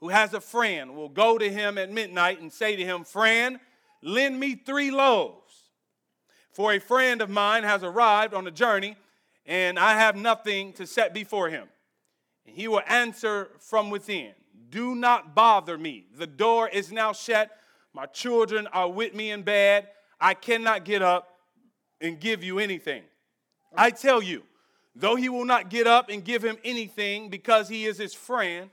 [0.00, 3.58] who has a friend will go to him at midnight and say to him, Friend,
[4.02, 5.70] lend me three loaves?
[6.52, 8.96] For a friend of mine has arrived on a journey,
[9.46, 11.68] and I have nothing to set before him.
[12.46, 14.32] And he will answer from within,
[14.68, 16.06] Do not bother me.
[16.16, 17.50] The door is now shut.
[17.94, 19.88] My children are with me in bed.
[20.20, 21.28] I cannot get up
[22.00, 23.02] and give you anything.
[23.74, 24.42] I tell you,
[24.94, 28.70] though he will not get up and give him anything because he is his friend,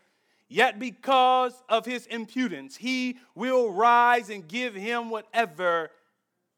[0.48, 5.92] yet because of his impudence, he will rise and give him whatever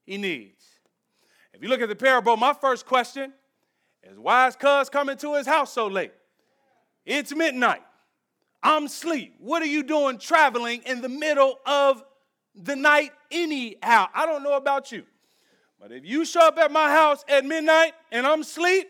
[0.06, 0.63] he needs.
[1.54, 3.34] If you look at the parable, my first question
[4.04, 6.13] is why is cuz coming to his house so late?
[7.06, 7.84] It's midnight.
[8.63, 9.36] I'm asleep.
[9.39, 12.04] What are you doing traveling in the middle of
[12.56, 14.08] the night anyhow?
[14.13, 15.04] I don't know about you.
[15.80, 18.88] But if you show up at my house at midnight and I'm asleep,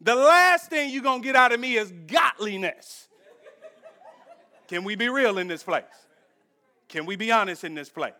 [0.00, 3.08] the last thing you're going to get out of me is godliness.
[4.68, 5.84] Can we be real in this place?
[6.88, 8.12] Can we be honest in this place?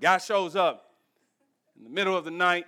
[0.00, 0.92] Guy shows up
[1.76, 2.66] in the middle of the night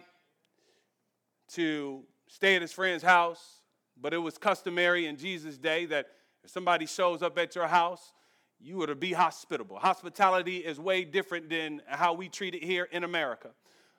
[1.54, 3.62] to stay at his friend's house,
[4.00, 6.06] but it was customary in Jesus' day that
[6.42, 8.12] if somebody shows up at your house,
[8.60, 9.78] you were to be hospitable.
[9.78, 13.50] Hospitality is way different than how we treat it here in America.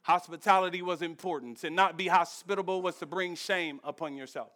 [0.03, 1.59] Hospitality was important.
[1.59, 4.49] To not be hospitable was to bring shame upon yourself.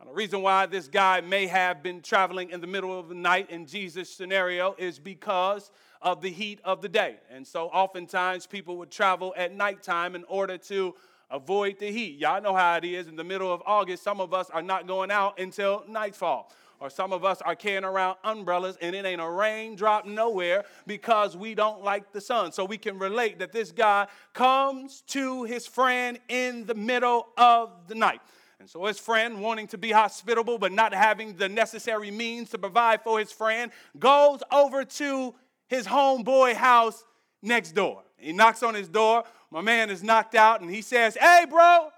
[0.00, 3.14] And the reason why this guy may have been traveling in the middle of the
[3.14, 7.16] night in Jesus' scenario is because of the heat of the day.
[7.30, 10.94] And so oftentimes people would travel at nighttime in order to
[11.30, 12.18] avoid the heat.
[12.18, 14.02] Y'all know how it is in the middle of August.
[14.02, 17.84] Some of us are not going out until nightfall or some of us are carrying
[17.84, 22.52] around umbrellas and it ain't a raindrop nowhere because we don't like the sun.
[22.52, 27.70] So we can relate that this guy comes to his friend in the middle of
[27.86, 28.20] the night.
[28.58, 32.58] And so his friend, wanting to be hospitable but not having the necessary means to
[32.58, 35.34] provide for his friend, goes over to
[35.68, 37.04] his homeboy house
[37.42, 38.02] next door.
[38.16, 39.24] He knocks on his door.
[39.50, 41.90] My man is knocked out and he says, Hey, bro,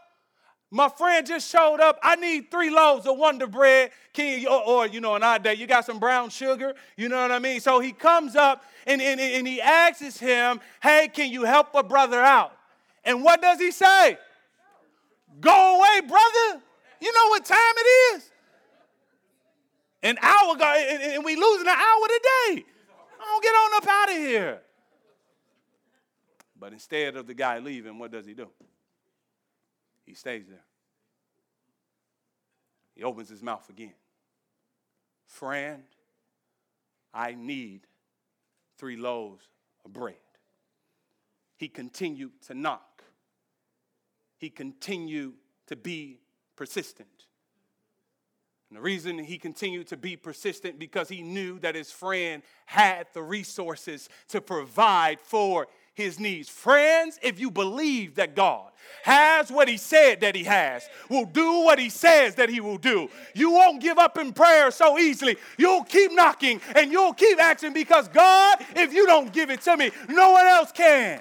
[0.73, 1.99] my friend just showed up.
[2.03, 3.91] I need three loaves of Wonder Bread.
[4.19, 6.75] Or, or, you know, in our day, you got some brown sugar.
[6.97, 7.61] You know what I mean?
[7.61, 11.83] So he comes up and, and, and he asks him, Hey, can you help a
[11.83, 12.57] brother out?
[13.05, 14.17] And what does he say?
[15.41, 16.63] Go away, brother.
[17.03, 18.31] You know what time it is?
[20.05, 22.65] An hour ago, and we losing an hour today.
[23.21, 24.61] I don't get on up out of here.
[26.59, 28.49] But instead of the guy leaving, what does he do?
[30.05, 30.65] He stays there.
[32.95, 33.95] He opens his mouth again.
[35.27, 35.83] Friend,
[37.15, 37.87] I need
[38.79, 39.45] three loaves
[39.85, 40.17] of bread.
[41.57, 43.03] He continued to knock.
[44.39, 45.35] He continued
[45.69, 46.21] to be
[46.57, 47.09] persistent.
[48.69, 53.07] And the reason he continued to be persistent because he knew that his friend had
[53.13, 56.49] the resources to provide for his needs.
[56.49, 58.71] Friends, if you believe that God
[59.03, 62.79] has what he said that he has, will do what he says that he will
[62.79, 65.37] do, you won't give up in prayer so easily.
[65.59, 69.77] You'll keep knocking and you'll keep asking because God, if you don't give it to
[69.77, 71.21] me, no one else can.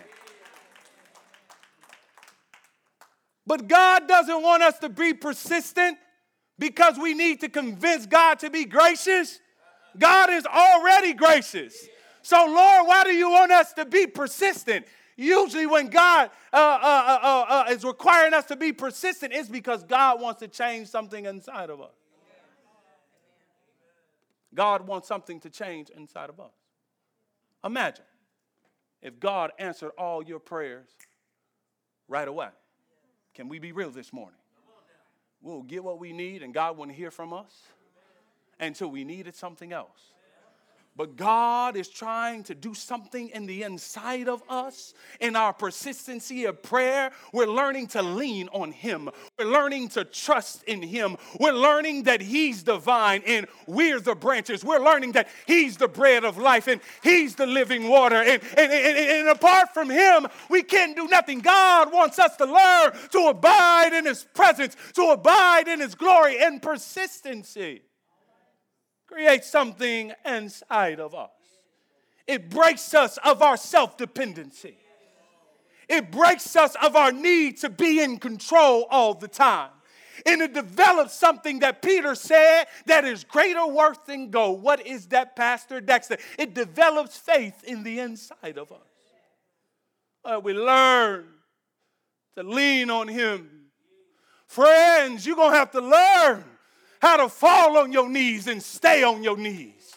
[3.45, 5.97] But God doesn't want us to be persistent
[6.59, 9.39] because we need to convince God to be gracious.
[9.97, 11.87] God is already gracious.
[12.21, 14.85] So, Lord, why do you want us to be persistent?
[15.15, 19.83] Usually, when God uh, uh, uh, uh, is requiring us to be persistent, it's because
[19.83, 21.93] God wants to change something inside of us.
[24.53, 26.51] God wants something to change inside of us.
[27.63, 28.05] Imagine
[29.01, 30.89] if God answered all your prayers
[32.07, 32.49] right away.
[33.33, 34.39] Can we be real this morning?
[35.41, 37.63] We'll get what we need, and God won't hear from us
[38.59, 40.13] until we needed something else.
[40.97, 44.93] But God is trying to do something in the inside of us.
[45.21, 49.09] In our persistency of prayer, we're learning to lean on Him.
[49.39, 51.15] We're learning to trust in Him.
[51.39, 54.65] We're learning that He's the vine and we're the branches.
[54.65, 58.17] We're learning that He's the bread of life and He's the living water.
[58.17, 61.39] And, and, and, and apart from Him, we can't do nothing.
[61.39, 66.37] God wants us to learn to abide in His presence, to abide in His glory
[66.43, 67.81] and persistency
[69.11, 71.29] creates something inside of us.
[72.27, 74.77] It breaks us of our self dependency.
[75.89, 79.71] It breaks us of our need to be in control all the time.
[80.25, 84.61] And it develops something that Peter said that is greater worth than gold.
[84.61, 86.17] What is that, Pastor Dexter?
[86.37, 88.79] It develops faith in the inside of us.
[90.23, 91.25] Uh, we learn
[92.37, 93.49] to lean on Him.
[94.47, 96.45] Friends, you're going to have to learn
[97.01, 99.95] how to fall on your knees and stay on your knees.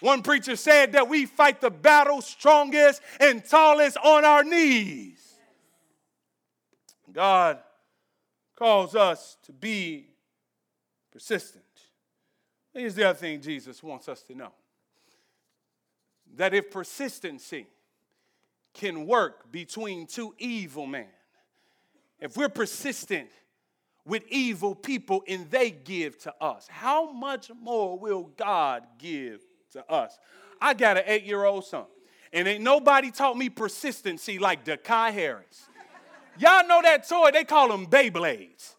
[0.00, 5.18] One preacher said that we fight the battle strongest and tallest on our knees.
[7.12, 7.58] God
[8.54, 10.08] calls us to be
[11.10, 11.64] persistent.
[12.74, 14.52] Here's the other thing Jesus wants us to know
[16.34, 17.66] that if persistency
[18.74, 21.06] can work between two evil men,
[22.20, 23.30] if we're persistent
[24.06, 26.66] with evil people and they give to us.
[26.70, 29.42] How much more will God give
[29.72, 30.18] to us?
[30.60, 31.84] I got an eight year old son,
[32.32, 35.68] and ain't nobody taught me persistency like Dakai Harris.
[36.38, 37.30] Y'all know that toy?
[37.32, 38.74] They call them Beyblades.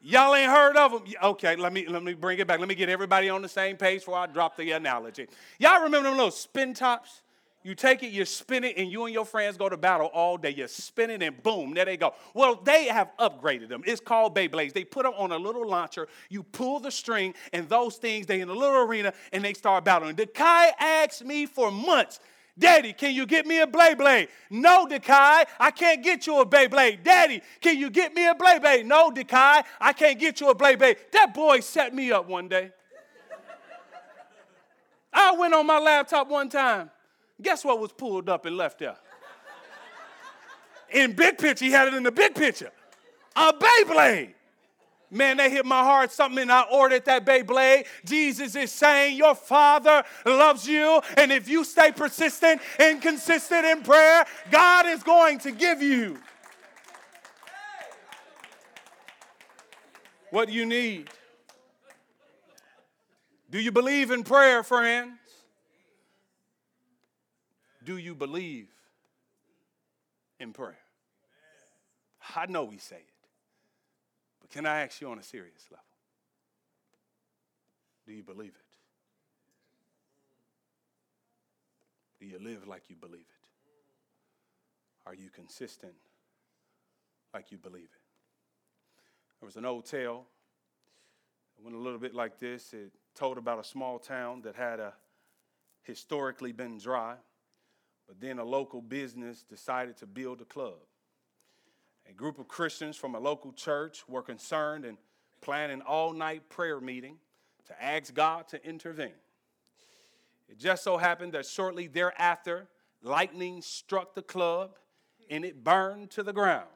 [0.00, 1.02] Y'all ain't heard of them?
[1.22, 2.60] Okay, let me let me bring it back.
[2.60, 5.26] Let me get everybody on the same page before I drop the analogy.
[5.58, 7.22] Y'all remember them little spin tops?
[7.66, 10.36] You take it, you spin it, and you and your friends go to battle all
[10.36, 10.50] day.
[10.50, 12.14] You spin it, and boom, there they go.
[12.32, 13.82] Well, they have upgraded them.
[13.84, 14.72] It's called Beyblades.
[14.72, 16.06] They put them on a little launcher.
[16.28, 19.84] You pull the string, and those things, they in a little arena, and they start
[19.84, 20.14] battling.
[20.14, 22.20] Dekai asked me for months,
[22.56, 24.28] Daddy, can you get me a Beyblade?
[24.48, 27.02] No, Dekai, I can't get you a Beyblade.
[27.02, 28.86] Daddy, can you get me a Beyblade?
[28.86, 30.98] No, Dekai, I can't get you a Beyblade.
[31.10, 32.70] That boy set me up one day.
[35.12, 36.90] I went on my laptop one time.
[37.40, 38.96] Guess what was pulled up and left there?
[40.90, 42.70] In big picture, he had it in the big picture.
[43.34, 44.32] A Beyblade.
[45.10, 47.86] Man, they hit my heart something and I ordered that Beyblade.
[48.04, 51.00] Jesus is saying, Your Father loves you.
[51.16, 56.18] And if you stay persistent and consistent in prayer, God is going to give you
[60.30, 61.08] what you need.
[63.50, 65.25] Do you believe in prayer, friends?
[67.86, 68.66] Do you believe
[70.40, 70.76] in prayer?
[72.34, 73.28] I know we say it,
[74.40, 75.84] but can I ask you on a serious level?
[78.04, 78.66] Do you believe it?
[82.18, 83.48] Do you live like you believe it?
[85.06, 85.94] Are you consistent
[87.32, 88.02] like you believe it?
[89.38, 90.26] There was an old tale.
[91.56, 92.72] It went a little bit like this.
[92.72, 94.92] It told about a small town that had a
[95.84, 97.14] historically been dry.
[98.06, 100.78] But then a local business decided to build a club.
[102.08, 104.96] A group of Christians from a local church were concerned and
[105.40, 107.18] planned an all night prayer meeting
[107.66, 109.10] to ask God to intervene.
[110.48, 112.68] It just so happened that shortly thereafter,
[113.02, 114.76] lightning struck the club
[115.28, 116.68] and it burned to the ground.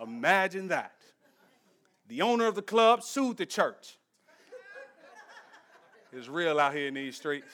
[0.00, 0.94] Imagine that.
[2.08, 3.98] The owner of the club sued the church.
[6.12, 7.52] It's real out here in these streets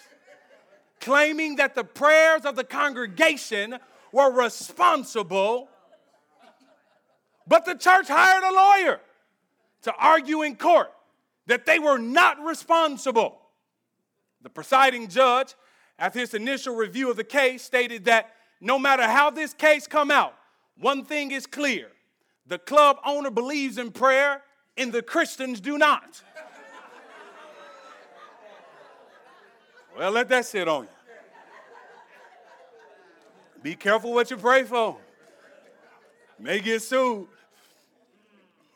[1.00, 3.78] claiming that the prayers of the congregation
[4.12, 5.68] were responsible.
[7.46, 9.00] But the church hired a lawyer
[9.82, 10.92] to argue in court
[11.46, 13.38] that they were not responsible.
[14.42, 15.54] The presiding judge,
[15.98, 20.10] after his initial review of the case, stated that no matter how this case come
[20.10, 20.34] out,
[20.78, 21.88] one thing is clear.
[22.46, 24.42] The club owner believes in prayer
[24.76, 26.22] and the Christians do not.
[29.96, 30.90] Well, let that sit on you.
[33.62, 34.98] Be careful what you pray for.
[36.38, 37.26] May get sued.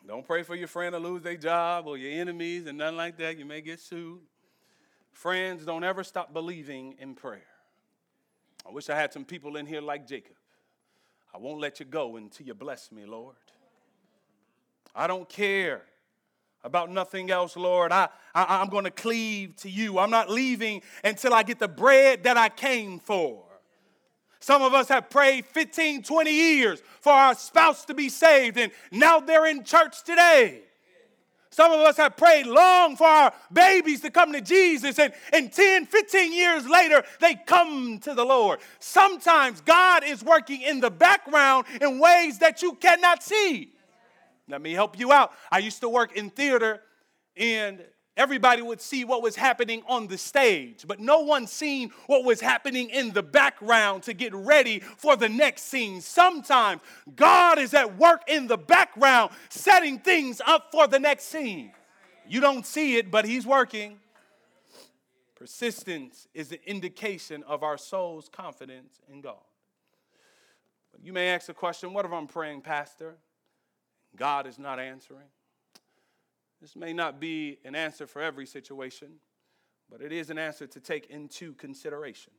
[0.07, 3.17] Don't pray for your friend to lose their job or your enemies and nothing like
[3.17, 3.37] that.
[3.37, 4.19] You may get sued.
[5.11, 7.45] Friends, don't ever stop believing in prayer.
[8.67, 10.35] I wish I had some people in here like Jacob.
[11.33, 13.35] I won't let you go until you bless me, Lord.
[14.93, 15.83] I don't care
[16.63, 17.91] about nothing else, Lord.
[17.91, 19.97] I, I, am going to cleave to you.
[19.99, 23.43] I'm not leaving until I get the bread that I came for.
[24.39, 28.71] Some of us have prayed 15, 20 years for our spouse to be saved, and
[28.91, 30.61] now they're in church today.
[31.51, 35.51] Some of us have prayed long for our babies to come to Jesus, and, and
[35.51, 38.61] 10, 15 years later, they come to the Lord.
[38.79, 43.73] Sometimes God is working in the background in ways that you cannot see.
[44.47, 45.31] Let me help you out.
[45.51, 46.81] I used to work in theater,
[47.37, 47.83] and
[48.17, 52.41] everybody would see what was happening on the stage, but no one seen what was
[52.41, 56.01] happening in the background to get ready for the next scene.
[56.01, 56.81] Sometimes
[57.15, 61.71] God is at work in the background, setting things up for the next scene.
[62.27, 63.99] You don't see it, but He's working.
[65.35, 69.37] Persistence is an indication of our soul's confidence in God.
[71.01, 73.15] You may ask the question what if I'm praying, Pastor?
[74.15, 75.27] God is not answering.
[76.61, 79.13] This may not be an answer for every situation,
[79.89, 82.33] but it is an answer to take into consideration.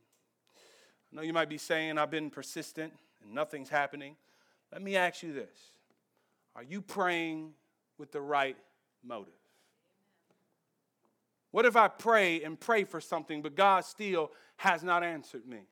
[1.11, 4.15] I know you might be saying, I've been persistent and nothing's happening.
[4.71, 5.57] Let me ask you this
[6.55, 7.51] Are you praying
[7.97, 8.57] with the right
[9.03, 9.33] motive?
[11.51, 15.67] What if I pray and pray for something, but God still has not answered me?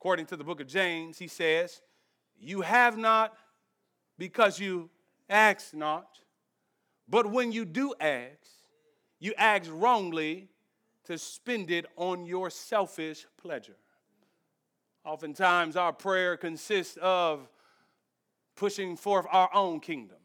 [0.00, 1.82] According to the book of James, he says,
[2.38, 3.34] You have not
[4.16, 4.88] because you
[5.28, 6.18] ask not.
[7.08, 8.48] But when you do ask,
[9.20, 10.48] you ask wrongly
[11.04, 13.76] to spend it on your selfish pleasure.
[15.04, 17.48] Oftentimes, our prayer consists of
[18.56, 20.16] pushing forth our own kingdom,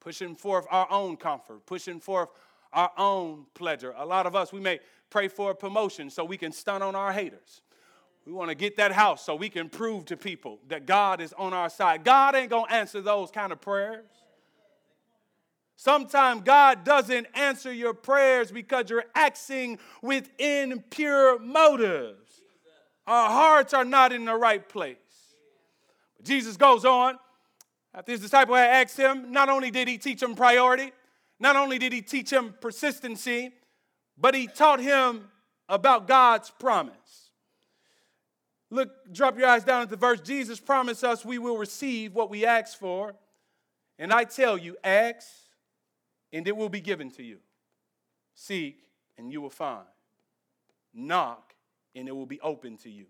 [0.00, 2.30] pushing forth our own comfort, pushing forth
[2.72, 3.94] our own pleasure.
[3.96, 6.96] A lot of us, we may pray for a promotion so we can stun on
[6.96, 7.62] our haters.
[8.26, 11.32] We want to get that house so we can prove to people that God is
[11.34, 12.04] on our side.
[12.04, 14.10] God ain't going to answer those kind of prayers.
[15.76, 22.40] Sometimes God doesn't answer your prayers because you're acting with impure motives.
[23.06, 24.96] Our hearts are not in the right place.
[26.16, 27.18] But Jesus goes on.
[27.94, 30.92] After his disciple had asked him, not only did he teach him priority,
[31.38, 33.52] not only did he teach him persistency,
[34.16, 35.28] but he taught him
[35.68, 37.30] about God's promise.
[38.70, 40.20] Look, drop your eyes down at the verse.
[40.20, 43.14] Jesus promised us we will receive what we ask for.
[43.98, 45.26] And I tell you, ask
[46.34, 47.38] and it will be given to you.
[48.34, 48.80] Seek,
[49.16, 49.86] and you will find.
[50.92, 51.54] Knock,
[51.94, 53.06] and it will be open to you.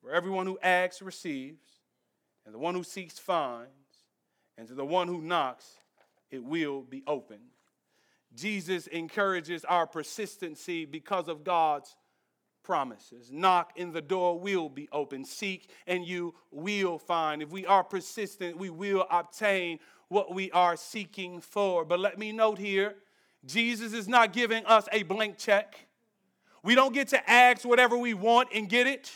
[0.00, 1.66] For everyone who asks receives,
[2.44, 3.70] and the one who seeks finds,
[4.56, 5.66] and to the one who knocks,
[6.30, 7.40] it will be opened.
[8.34, 11.94] Jesus encourages our persistency because of God's
[12.62, 13.30] promises.
[13.30, 15.24] Knock and the door will be open.
[15.24, 17.42] Seek and you will find.
[17.42, 19.78] If we are persistent, we will obtain
[20.14, 21.84] what we are seeking for.
[21.84, 22.94] But let me note here
[23.44, 25.88] Jesus is not giving us a blank check.
[26.62, 29.12] We don't get to ask whatever we want and get it.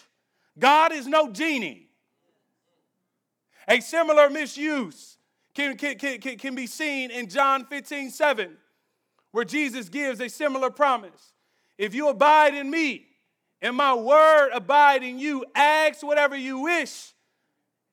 [0.59, 1.87] God is no genie.
[3.69, 5.17] A similar misuse
[5.55, 8.57] can, can, can, can be seen in John 15 7,
[9.31, 11.33] where Jesus gives a similar promise.
[11.79, 13.07] If you abide in me
[13.63, 17.15] and my word abide in you, ask whatever you wish,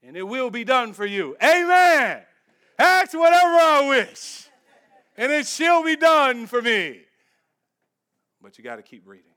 [0.02, 1.38] and it will be done for you.
[1.42, 2.24] Amen.
[2.78, 4.48] Ask whatever I wish,
[5.18, 7.02] and it shall be done for me.
[8.42, 9.32] But you got to keep reading.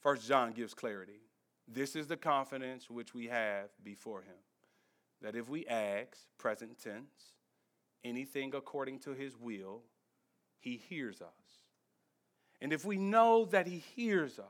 [0.00, 1.20] First John gives clarity.
[1.66, 4.36] This is the confidence which we have before him.
[5.22, 7.32] That if we ask, present tense,
[8.04, 9.82] anything according to his will,
[10.60, 11.28] he hears us.
[12.60, 14.46] And if we know that he hears us,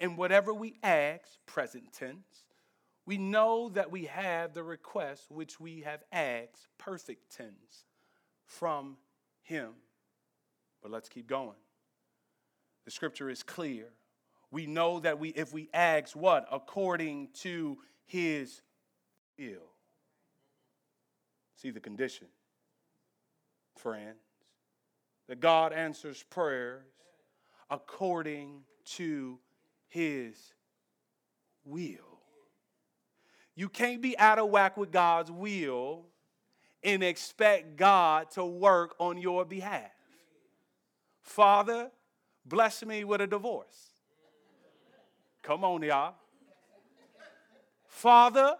[0.00, 2.46] and whatever we ask, present tense,
[3.06, 7.86] we know that we have the request which we have asked, perfect tense,
[8.44, 8.96] from
[9.42, 9.70] Him.
[10.82, 11.56] But let's keep going.
[12.84, 13.86] The scripture is clear.
[14.50, 16.46] We know that we, if we ask what?
[16.50, 18.60] According to His
[19.38, 19.70] will.
[21.54, 22.26] See the condition,
[23.76, 24.18] friends,
[25.28, 26.84] that God answers prayers
[27.70, 28.62] according
[28.96, 29.38] to
[29.88, 30.54] His
[31.64, 32.15] will.
[33.56, 36.04] You can't be out of whack with God's will
[36.84, 39.90] and expect God to work on your behalf.
[41.22, 41.90] Father,
[42.44, 43.92] bless me with a divorce.
[45.42, 46.14] Come on, y'all.
[47.86, 48.56] Father,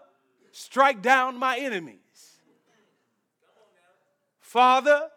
[0.51, 1.99] strike down my enemies.
[4.39, 5.09] Father,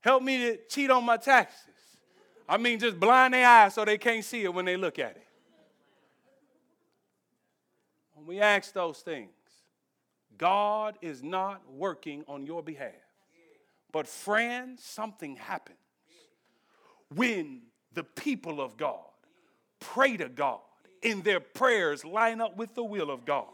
[0.00, 1.62] help me to cheat on my taxes.
[2.48, 5.16] I mean, just blind their eyes so they can't see it when they look at
[5.16, 5.25] it
[8.26, 9.30] we ask those things,
[10.38, 12.92] God is not working on your behalf.
[13.92, 15.78] But, friends, something happens
[17.14, 17.62] when
[17.92, 18.98] the people of God
[19.80, 20.60] pray to God
[21.02, 23.46] and their prayers line up with the will of God.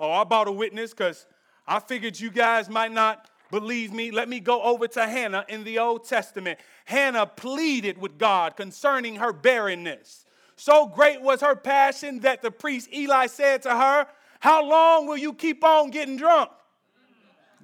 [0.00, 1.26] Oh, I bought a witness because
[1.66, 5.64] I figured you guys might not Believe me, let me go over to Hannah in
[5.64, 6.60] the Old Testament.
[6.84, 10.24] Hannah pleaded with God concerning her barrenness.
[10.60, 14.06] So great was her passion that the priest Eli said to her,
[14.40, 16.50] How long will you keep on getting drunk?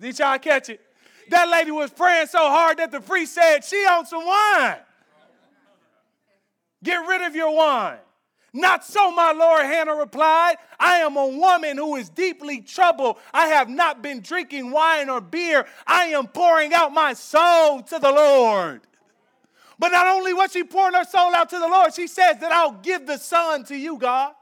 [0.00, 0.80] Did y'all catch it?
[1.28, 4.78] That lady was praying so hard that the priest said, She on some wine.
[6.82, 7.98] Get rid of your wine.
[8.54, 10.54] Not so, my Lord, Hannah replied.
[10.80, 13.18] I am a woman who is deeply troubled.
[13.34, 15.66] I have not been drinking wine or beer.
[15.86, 18.80] I am pouring out my soul to the Lord.
[19.78, 22.52] But not only was she pouring her soul out to the Lord, she says that
[22.52, 24.32] I'll give the son to you, God,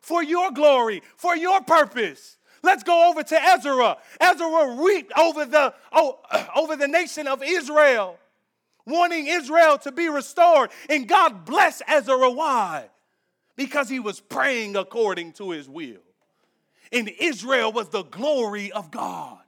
[0.00, 2.36] for your glory, for your purpose.
[2.62, 3.96] Let's go over to Ezra.
[4.20, 6.20] Ezra wept over the, oh,
[6.56, 8.18] over the nation of Israel,
[8.86, 10.70] wanting Israel to be restored.
[10.88, 12.30] And God blessed Ezra.
[12.30, 12.88] Why?
[13.56, 16.00] because he was praying according to his will.
[16.92, 19.38] And Israel was the glory of God.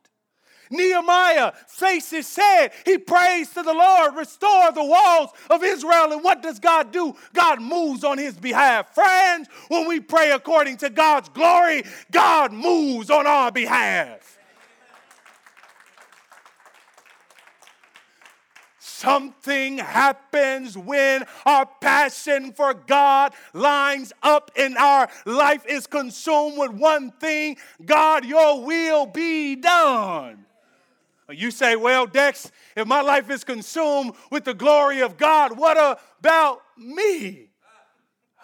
[0.71, 2.73] Nehemiah faced his head.
[2.85, 6.13] He prays to the Lord, restore the walls of Israel.
[6.13, 7.15] And what does God do?
[7.33, 8.95] God moves on his behalf.
[8.95, 14.39] Friends, when we pray according to God's glory, God moves on our behalf.
[18.81, 26.73] Something happens when our passion for God lines up and our life is consumed with
[26.73, 30.48] one thing God, your will be done.
[31.31, 36.01] You say, well, Dex, if my life is consumed with the glory of God, what
[36.21, 37.49] about me?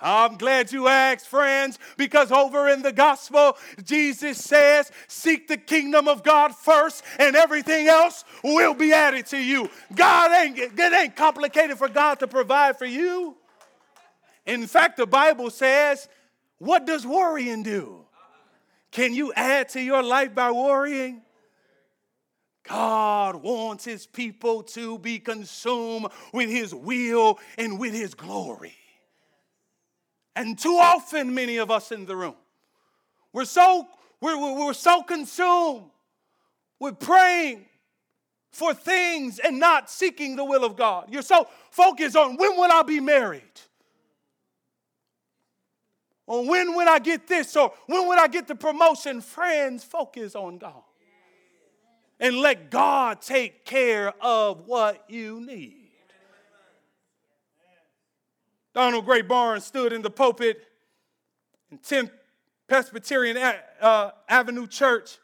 [0.03, 6.09] I'm glad you asked, friends, because over in the gospel, Jesus says, Seek the kingdom
[6.09, 9.71] of God first, and everything else will be added to you.
[9.95, 13.35] God ain't, it ain't complicated for God to provide for you.
[14.45, 16.07] In fact, the Bible says,
[16.59, 18.05] What does worrying do?
[18.91, 21.23] Can you add to your life by worrying?
[22.65, 28.75] God wants his people to be consumed with his will and with his glory.
[30.35, 32.35] And too often, many of us in the room,
[33.33, 33.87] we're so,
[34.21, 35.85] we're, we're so consumed
[36.81, 37.67] with praying
[38.51, 41.07] for things and not seeking the will of God.
[41.11, 43.43] You're so focused on when will I be married?
[46.27, 47.55] Or when will I get this?
[47.57, 49.21] Or when will I get the promotion?
[49.21, 50.83] Friends, focus on God.
[52.21, 55.85] And let God take care of what you need.
[58.73, 60.67] Donald Grey Barnhouse stood in the pulpit
[61.71, 62.11] in 10th
[62.67, 63.37] Presbyterian
[63.81, 65.19] uh, Avenue Church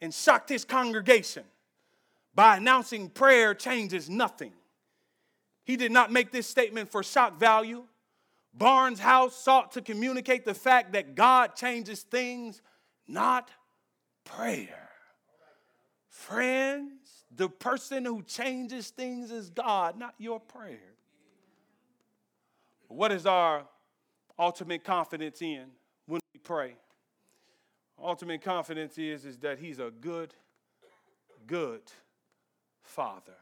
[0.00, 1.44] and shocked his congregation
[2.34, 4.52] by announcing prayer changes nothing.
[5.64, 7.84] He did not make this statement for shock value.
[8.56, 12.62] Barnhouse sought to communicate the fact that God changes things,
[13.06, 13.50] not
[14.24, 14.87] prayer.
[16.18, 20.94] Friends, the person who changes things is God, not your prayer.
[22.88, 23.62] What is our
[24.36, 25.66] ultimate confidence in
[26.06, 26.74] when we pray?
[28.02, 30.34] Ultimate confidence is, is that He's a good,
[31.46, 31.82] good
[32.82, 33.36] Father.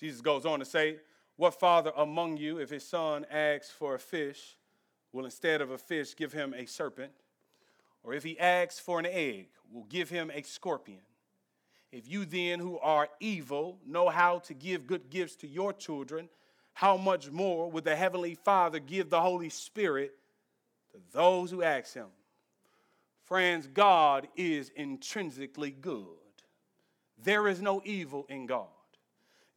[0.00, 0.96] Jesus goes on to say,
[1.36, 4.56] What father among you, if his son asks for a fish,
[5.12, 7.12] will instead of a fish give him a serpent?
[8.02, 11.00] Or if he asks for an egg, will give him a scorpion?
[11.92, 16.28] If you then, who are evil, know how to give good gifts to your children,
[16.72, 20.14] how much more would the Heavenly Father give the Holy Spirit
[20.92, 22.06] to those who ask Him?
[23.24, 26.06] Friends, God is intrinsically good.
[27.22, 28.66] There is no evil in God.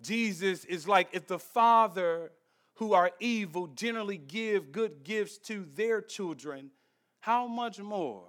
[0.02, 2.32] Jesus is like if the Father
[2.76, 6.72] who are evil generally give good gifts to their children,
[7.20, 8.26] how much more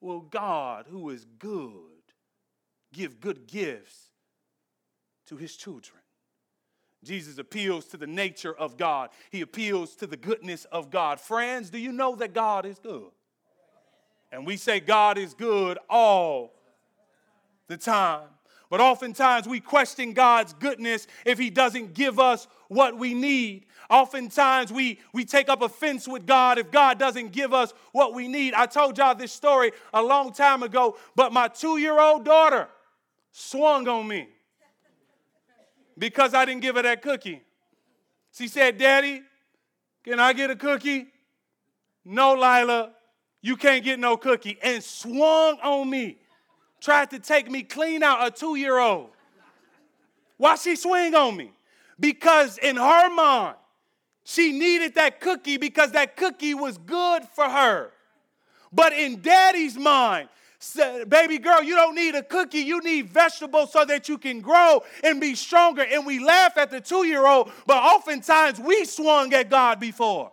[0.00, 1.99] will God, who is good,
[2.92, 4.10] give good gifts
[5.26, 6.00] to his children?
[7.02, 9.10] Jesus appeals to the nature of God.
[9.30, 11.18] He appeals to the goodness of God.
[11.18, 13.10] Friends, do you know that God is good?
[14.30, 16.52] And we say God is good all
[17.68, 18.28] the time.
[18.68, 23.66] But oftentimes we question God's goodness if He doesn't give us what we need.
[23.88, 28.28] Oftentimes we, we take up offense with God if God doesn't give us what we
[28.28, 28.54] need.
[28.54, 32.68] I told y'all this story a long time ago, but my two year old daughter
[33.32, 34.28] swung on me
[35.96, 37.42] because I didn't give her that cookie.
[38.32, 39.22] She said, Daddy,
[40.04, 41.08] can I get a cookie?
[42.04, 42.92] No, Lila,
[43.42, 44.58] you can't get no cookie.
[44.62, 46.18] And swung on me.
[46.80, 49.10] Tried to take me clean out a two year old.
[50.38, 51.52] Why she swing on me?
[51.98, 53.56] Because in her mind,
[54.24, 57.90] she needed that cookie because that cookie was good for her.
[58.72, 60.28] But in daddy's mind,
[60.62, 62.60] Say, Baby girl, you don't need a cookie.
[62.60, 65.82] You need vegetables so that you can grow and be stronger.
[65.90, 70.30] And we laugh at the two year old, but oftentimes we swung at God before.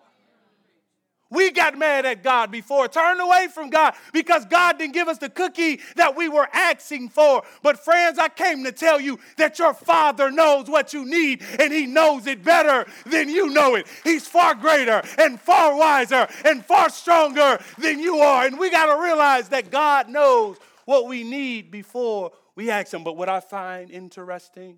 [1.30, 5.18] We got mad at God before, turned away from God because God didn't give us
[5.18, 7.44] the cookie that we were asking for.
[7.62, 11.74] But, friends, I came to tell you that your Father knows what you need and
[11.74, 13.88] He knows it better than you know it.
[14.04, 18.46] He's far greater and far wiser and far stronger than you are.
[18.46, 23.04] And we got to realize that God knows what we need before we ask Him.
[23.04, 24.78] But what I find interesting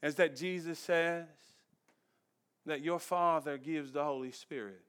[0.00, 1.26] is that Jesus says
[2.66, 4.80] that your Father gives the Holy Spirit.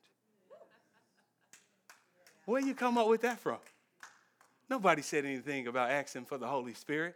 [2.45, 3.59] Where you come up with that from?
[4.69, 7.15] Nobody said anything about asking for the Holy Spirit.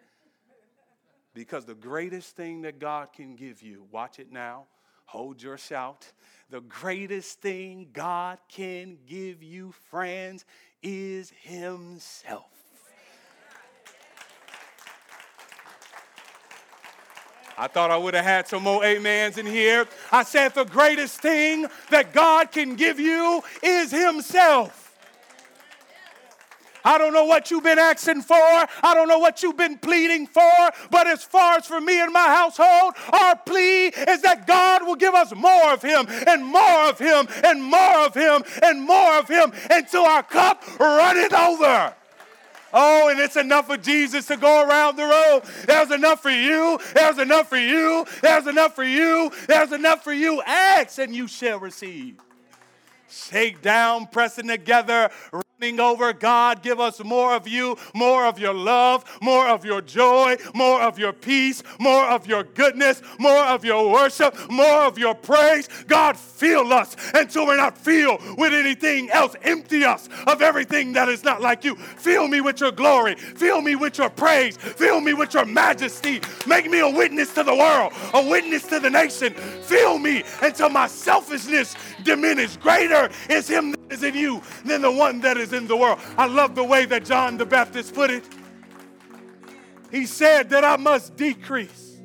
[1.34, 4.66] Because the greatest thing that God can give you, watch it now,
[5.06, 6.12] hold your shout.
[6.50, 10.46] The greatest thing God can give you, friends,
[10.82, 12.52] is Himself.
[17.58, 19.88] I thought I would have had some more amens in here.
[20.12, 24.85] I said the greatest thing that God can give you is Himself.
[26.86, 28.36] I don't know what you've been asking for.
[28.36, 30.70] I don't know what you've been pleading for.
[30.92, 34.96] But as far as for me and my household, our plea is that God will
[34.96, 39.18] give us more of Him and more of Him and more of Him and more
[39.18, 41.96] of Him until our cup runneth over.
[42.78, 45.44] Oh, and it's enough for Jesus to go around the road.
[45.66, 46.78] There's enough for you.
[46.94, 48.06] There's enough for you.
[48.22, 49.32] There's enough for you.
[49.48, 50.42] There's enough for you.
[50.46, 52.18] Ask and you shall receive.
[53.10, 55.10] Shake down, pressing together,
[55.64, 56.12] over.
[56.12, 60.82] God, give us more of you, more of your love, more of your joy, more
[60.82, 65.70] of your peace, more of your goodness, more of your worship, more of your praise.
[65.88, 69.36] God, fill us until we're not filled with anything else.
[69.44, 71.76] Empty us of everything that is not like you.
[71.76, 73.16] Fill me with your glory.
[73.16, 74.58] Fill me with your praise.
[74.58, 76.20] Fill me with your majesty.
[76.46, 79.34] Make me a witness to the world, a witness to the nation.
[79.34, 82.58] Fill me until my selfishness diminish.
[82.58, 86.00] Greater is him that is in you than the one that is in the world.
[86.18, 88.24] I love the way that John the Baptist put it.
[89.92, 91.98] He said that I must decrease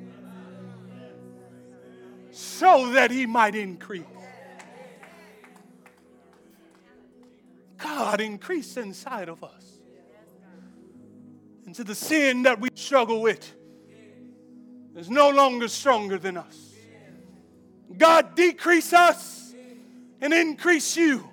[2.31, 4.05] so that he might increase.
[7.79, 9.79] God increase inside of us.
[11.67, 13.55] Into the sin that we struggle with
[14.97, 16.75] is no longer stronger than us.
[17.97, 19.55] God decrease us
[20.21, 21.30] and increase you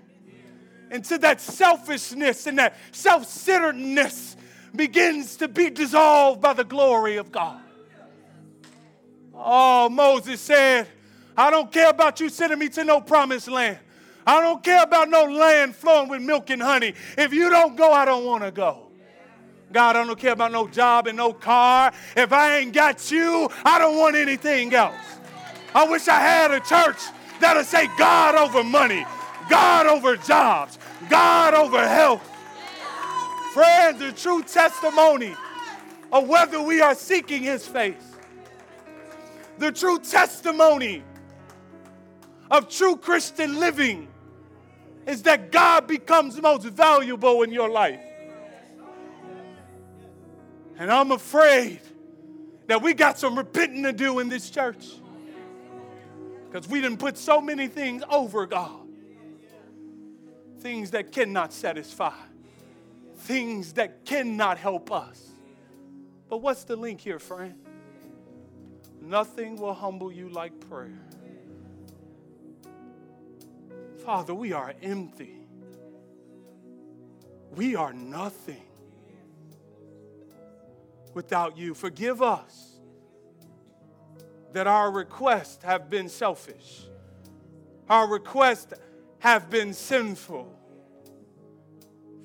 [0.92, 4.36] into that selfishness and that self centeredness
[4.76, 7.62] begins to be dissolved by the glory of God.
[9.34, 10.88] Oh, Moses said,
[11.36, 13.78] I don't care about you sending me to no promised land.
[14.26, 16.94] I don't care about no land flowing with milk and honey.
[17.18, 18.88] If you don't go, I don't want to go.
[19.72, 21.92] God, I don't care about no job and no car.
[22.16, 24.96] If I ain't got you, I don't want anything else.
[25.76, 26.98] I wish I had a church
[27.40, 29.06] that'll say God over money,
[29.50, 30.78] God over jobs,
[31.10, 32.28] God over health.
[33.54, 35.36] Friends, the true testimony
[36.12, 37.96] of whether we are seeking His face,
[39.58, 41.04] the true testimony
[42.52, 44.08] of true Christian living
[45.06, 48.00] is that God becomes most valuable in your life.
[50.78, 51.80] And I'm afraid
[52.68, 54.86] that we got some repenting to do in this church
[56.46, 58.87] because we didn't put so many things over God
[60.68, 62.12] things that cannot satisfy,
[63.20, 65.32] things that cannot help us.
[66.28, 67.56] But what's the link here, friend?
[69.02, 71.00] Nothing will humble you like prayer.
[74.04, 75.38] Father, we are empty.
[77.56, 78.66] We are nothing
[81.14, 81.76] without you.
[81.76, 82.74] Forgive us
[84.52, 86.82] that our requests have been selfish.
[87.90, 88.74] Our requests
[89.20, 90.54] have been sinful.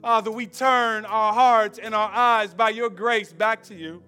[0.03, 4.03] Father, we turn our hearts and our eyes by your grace back to you.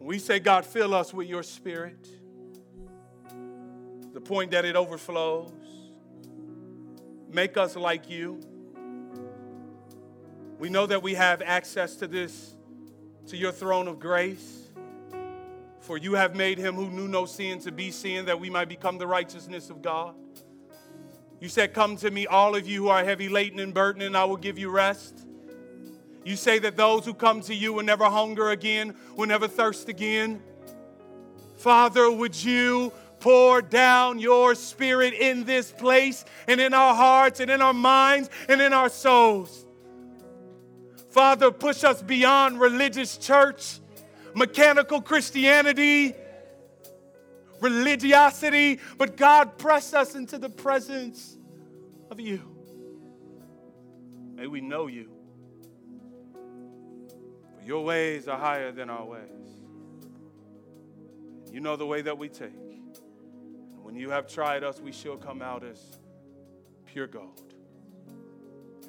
[0.00, 2.08] We say, God, fill us with your spirit.
[4.12, 5.52] The point that it overflows.
[7.30, 8.40] Make us like you.
[10.58, 12.56] We know that we have access to this,
[13.28, 14.70] to your throne of grace.
[15.80, 18.68] For you have made him who knew no sin to be sin, that we might
[18.68, 20.14] become the righteousness of God.
[21.40, 24.16] You said, Come to me, all of you who are heavy laden and burdened, and
[24.16, 25.26] I will give you rest.
[26.24, 29.88] You say that those who come to you will never hunger again, will never thirst
[29.88, 30.42] again.
[31.56, 37.50] Father, would you pour down your spirit in this place and in our hearts and
[37.50, 39.64] in our minds and in our souls?
[41.10, 43.80] Father, push us beyond religious church,
[44.34, 46.14] mechanical Christianity,
[47.60, 51.36] religiosity, but God, press us into the presence
[52.10, 52.40] of you.
[54.34, 55.10] May we know you.
[57.58, 59.22] For your ways are higher than our ways.
[61.52, 62.52] You know the way that we take.
[62.52, 65.98] And when you have tried us, we shall come out as
[66.86, 67.54] pure gold.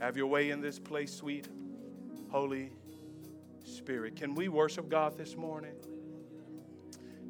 [0.02, 1.48] Have your way in this place, sweet
[2.30, 2.72] Holy
[3.64, 4.16] Spirit.
[4.16, 5.74] Can we worship God this morning?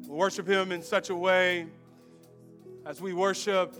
[0.08, 1.66] We worship Him in such a way
[2.86, 3.76] as we worship,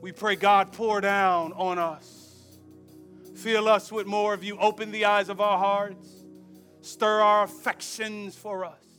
[0.00, 2.58] we pray, God, pour down on us.
[3.36, 4.58] Fill us with more of you.
[4.58, 6.08] Open the eyes of our hearts.
[6.80, 8.91] Stir our affections for us.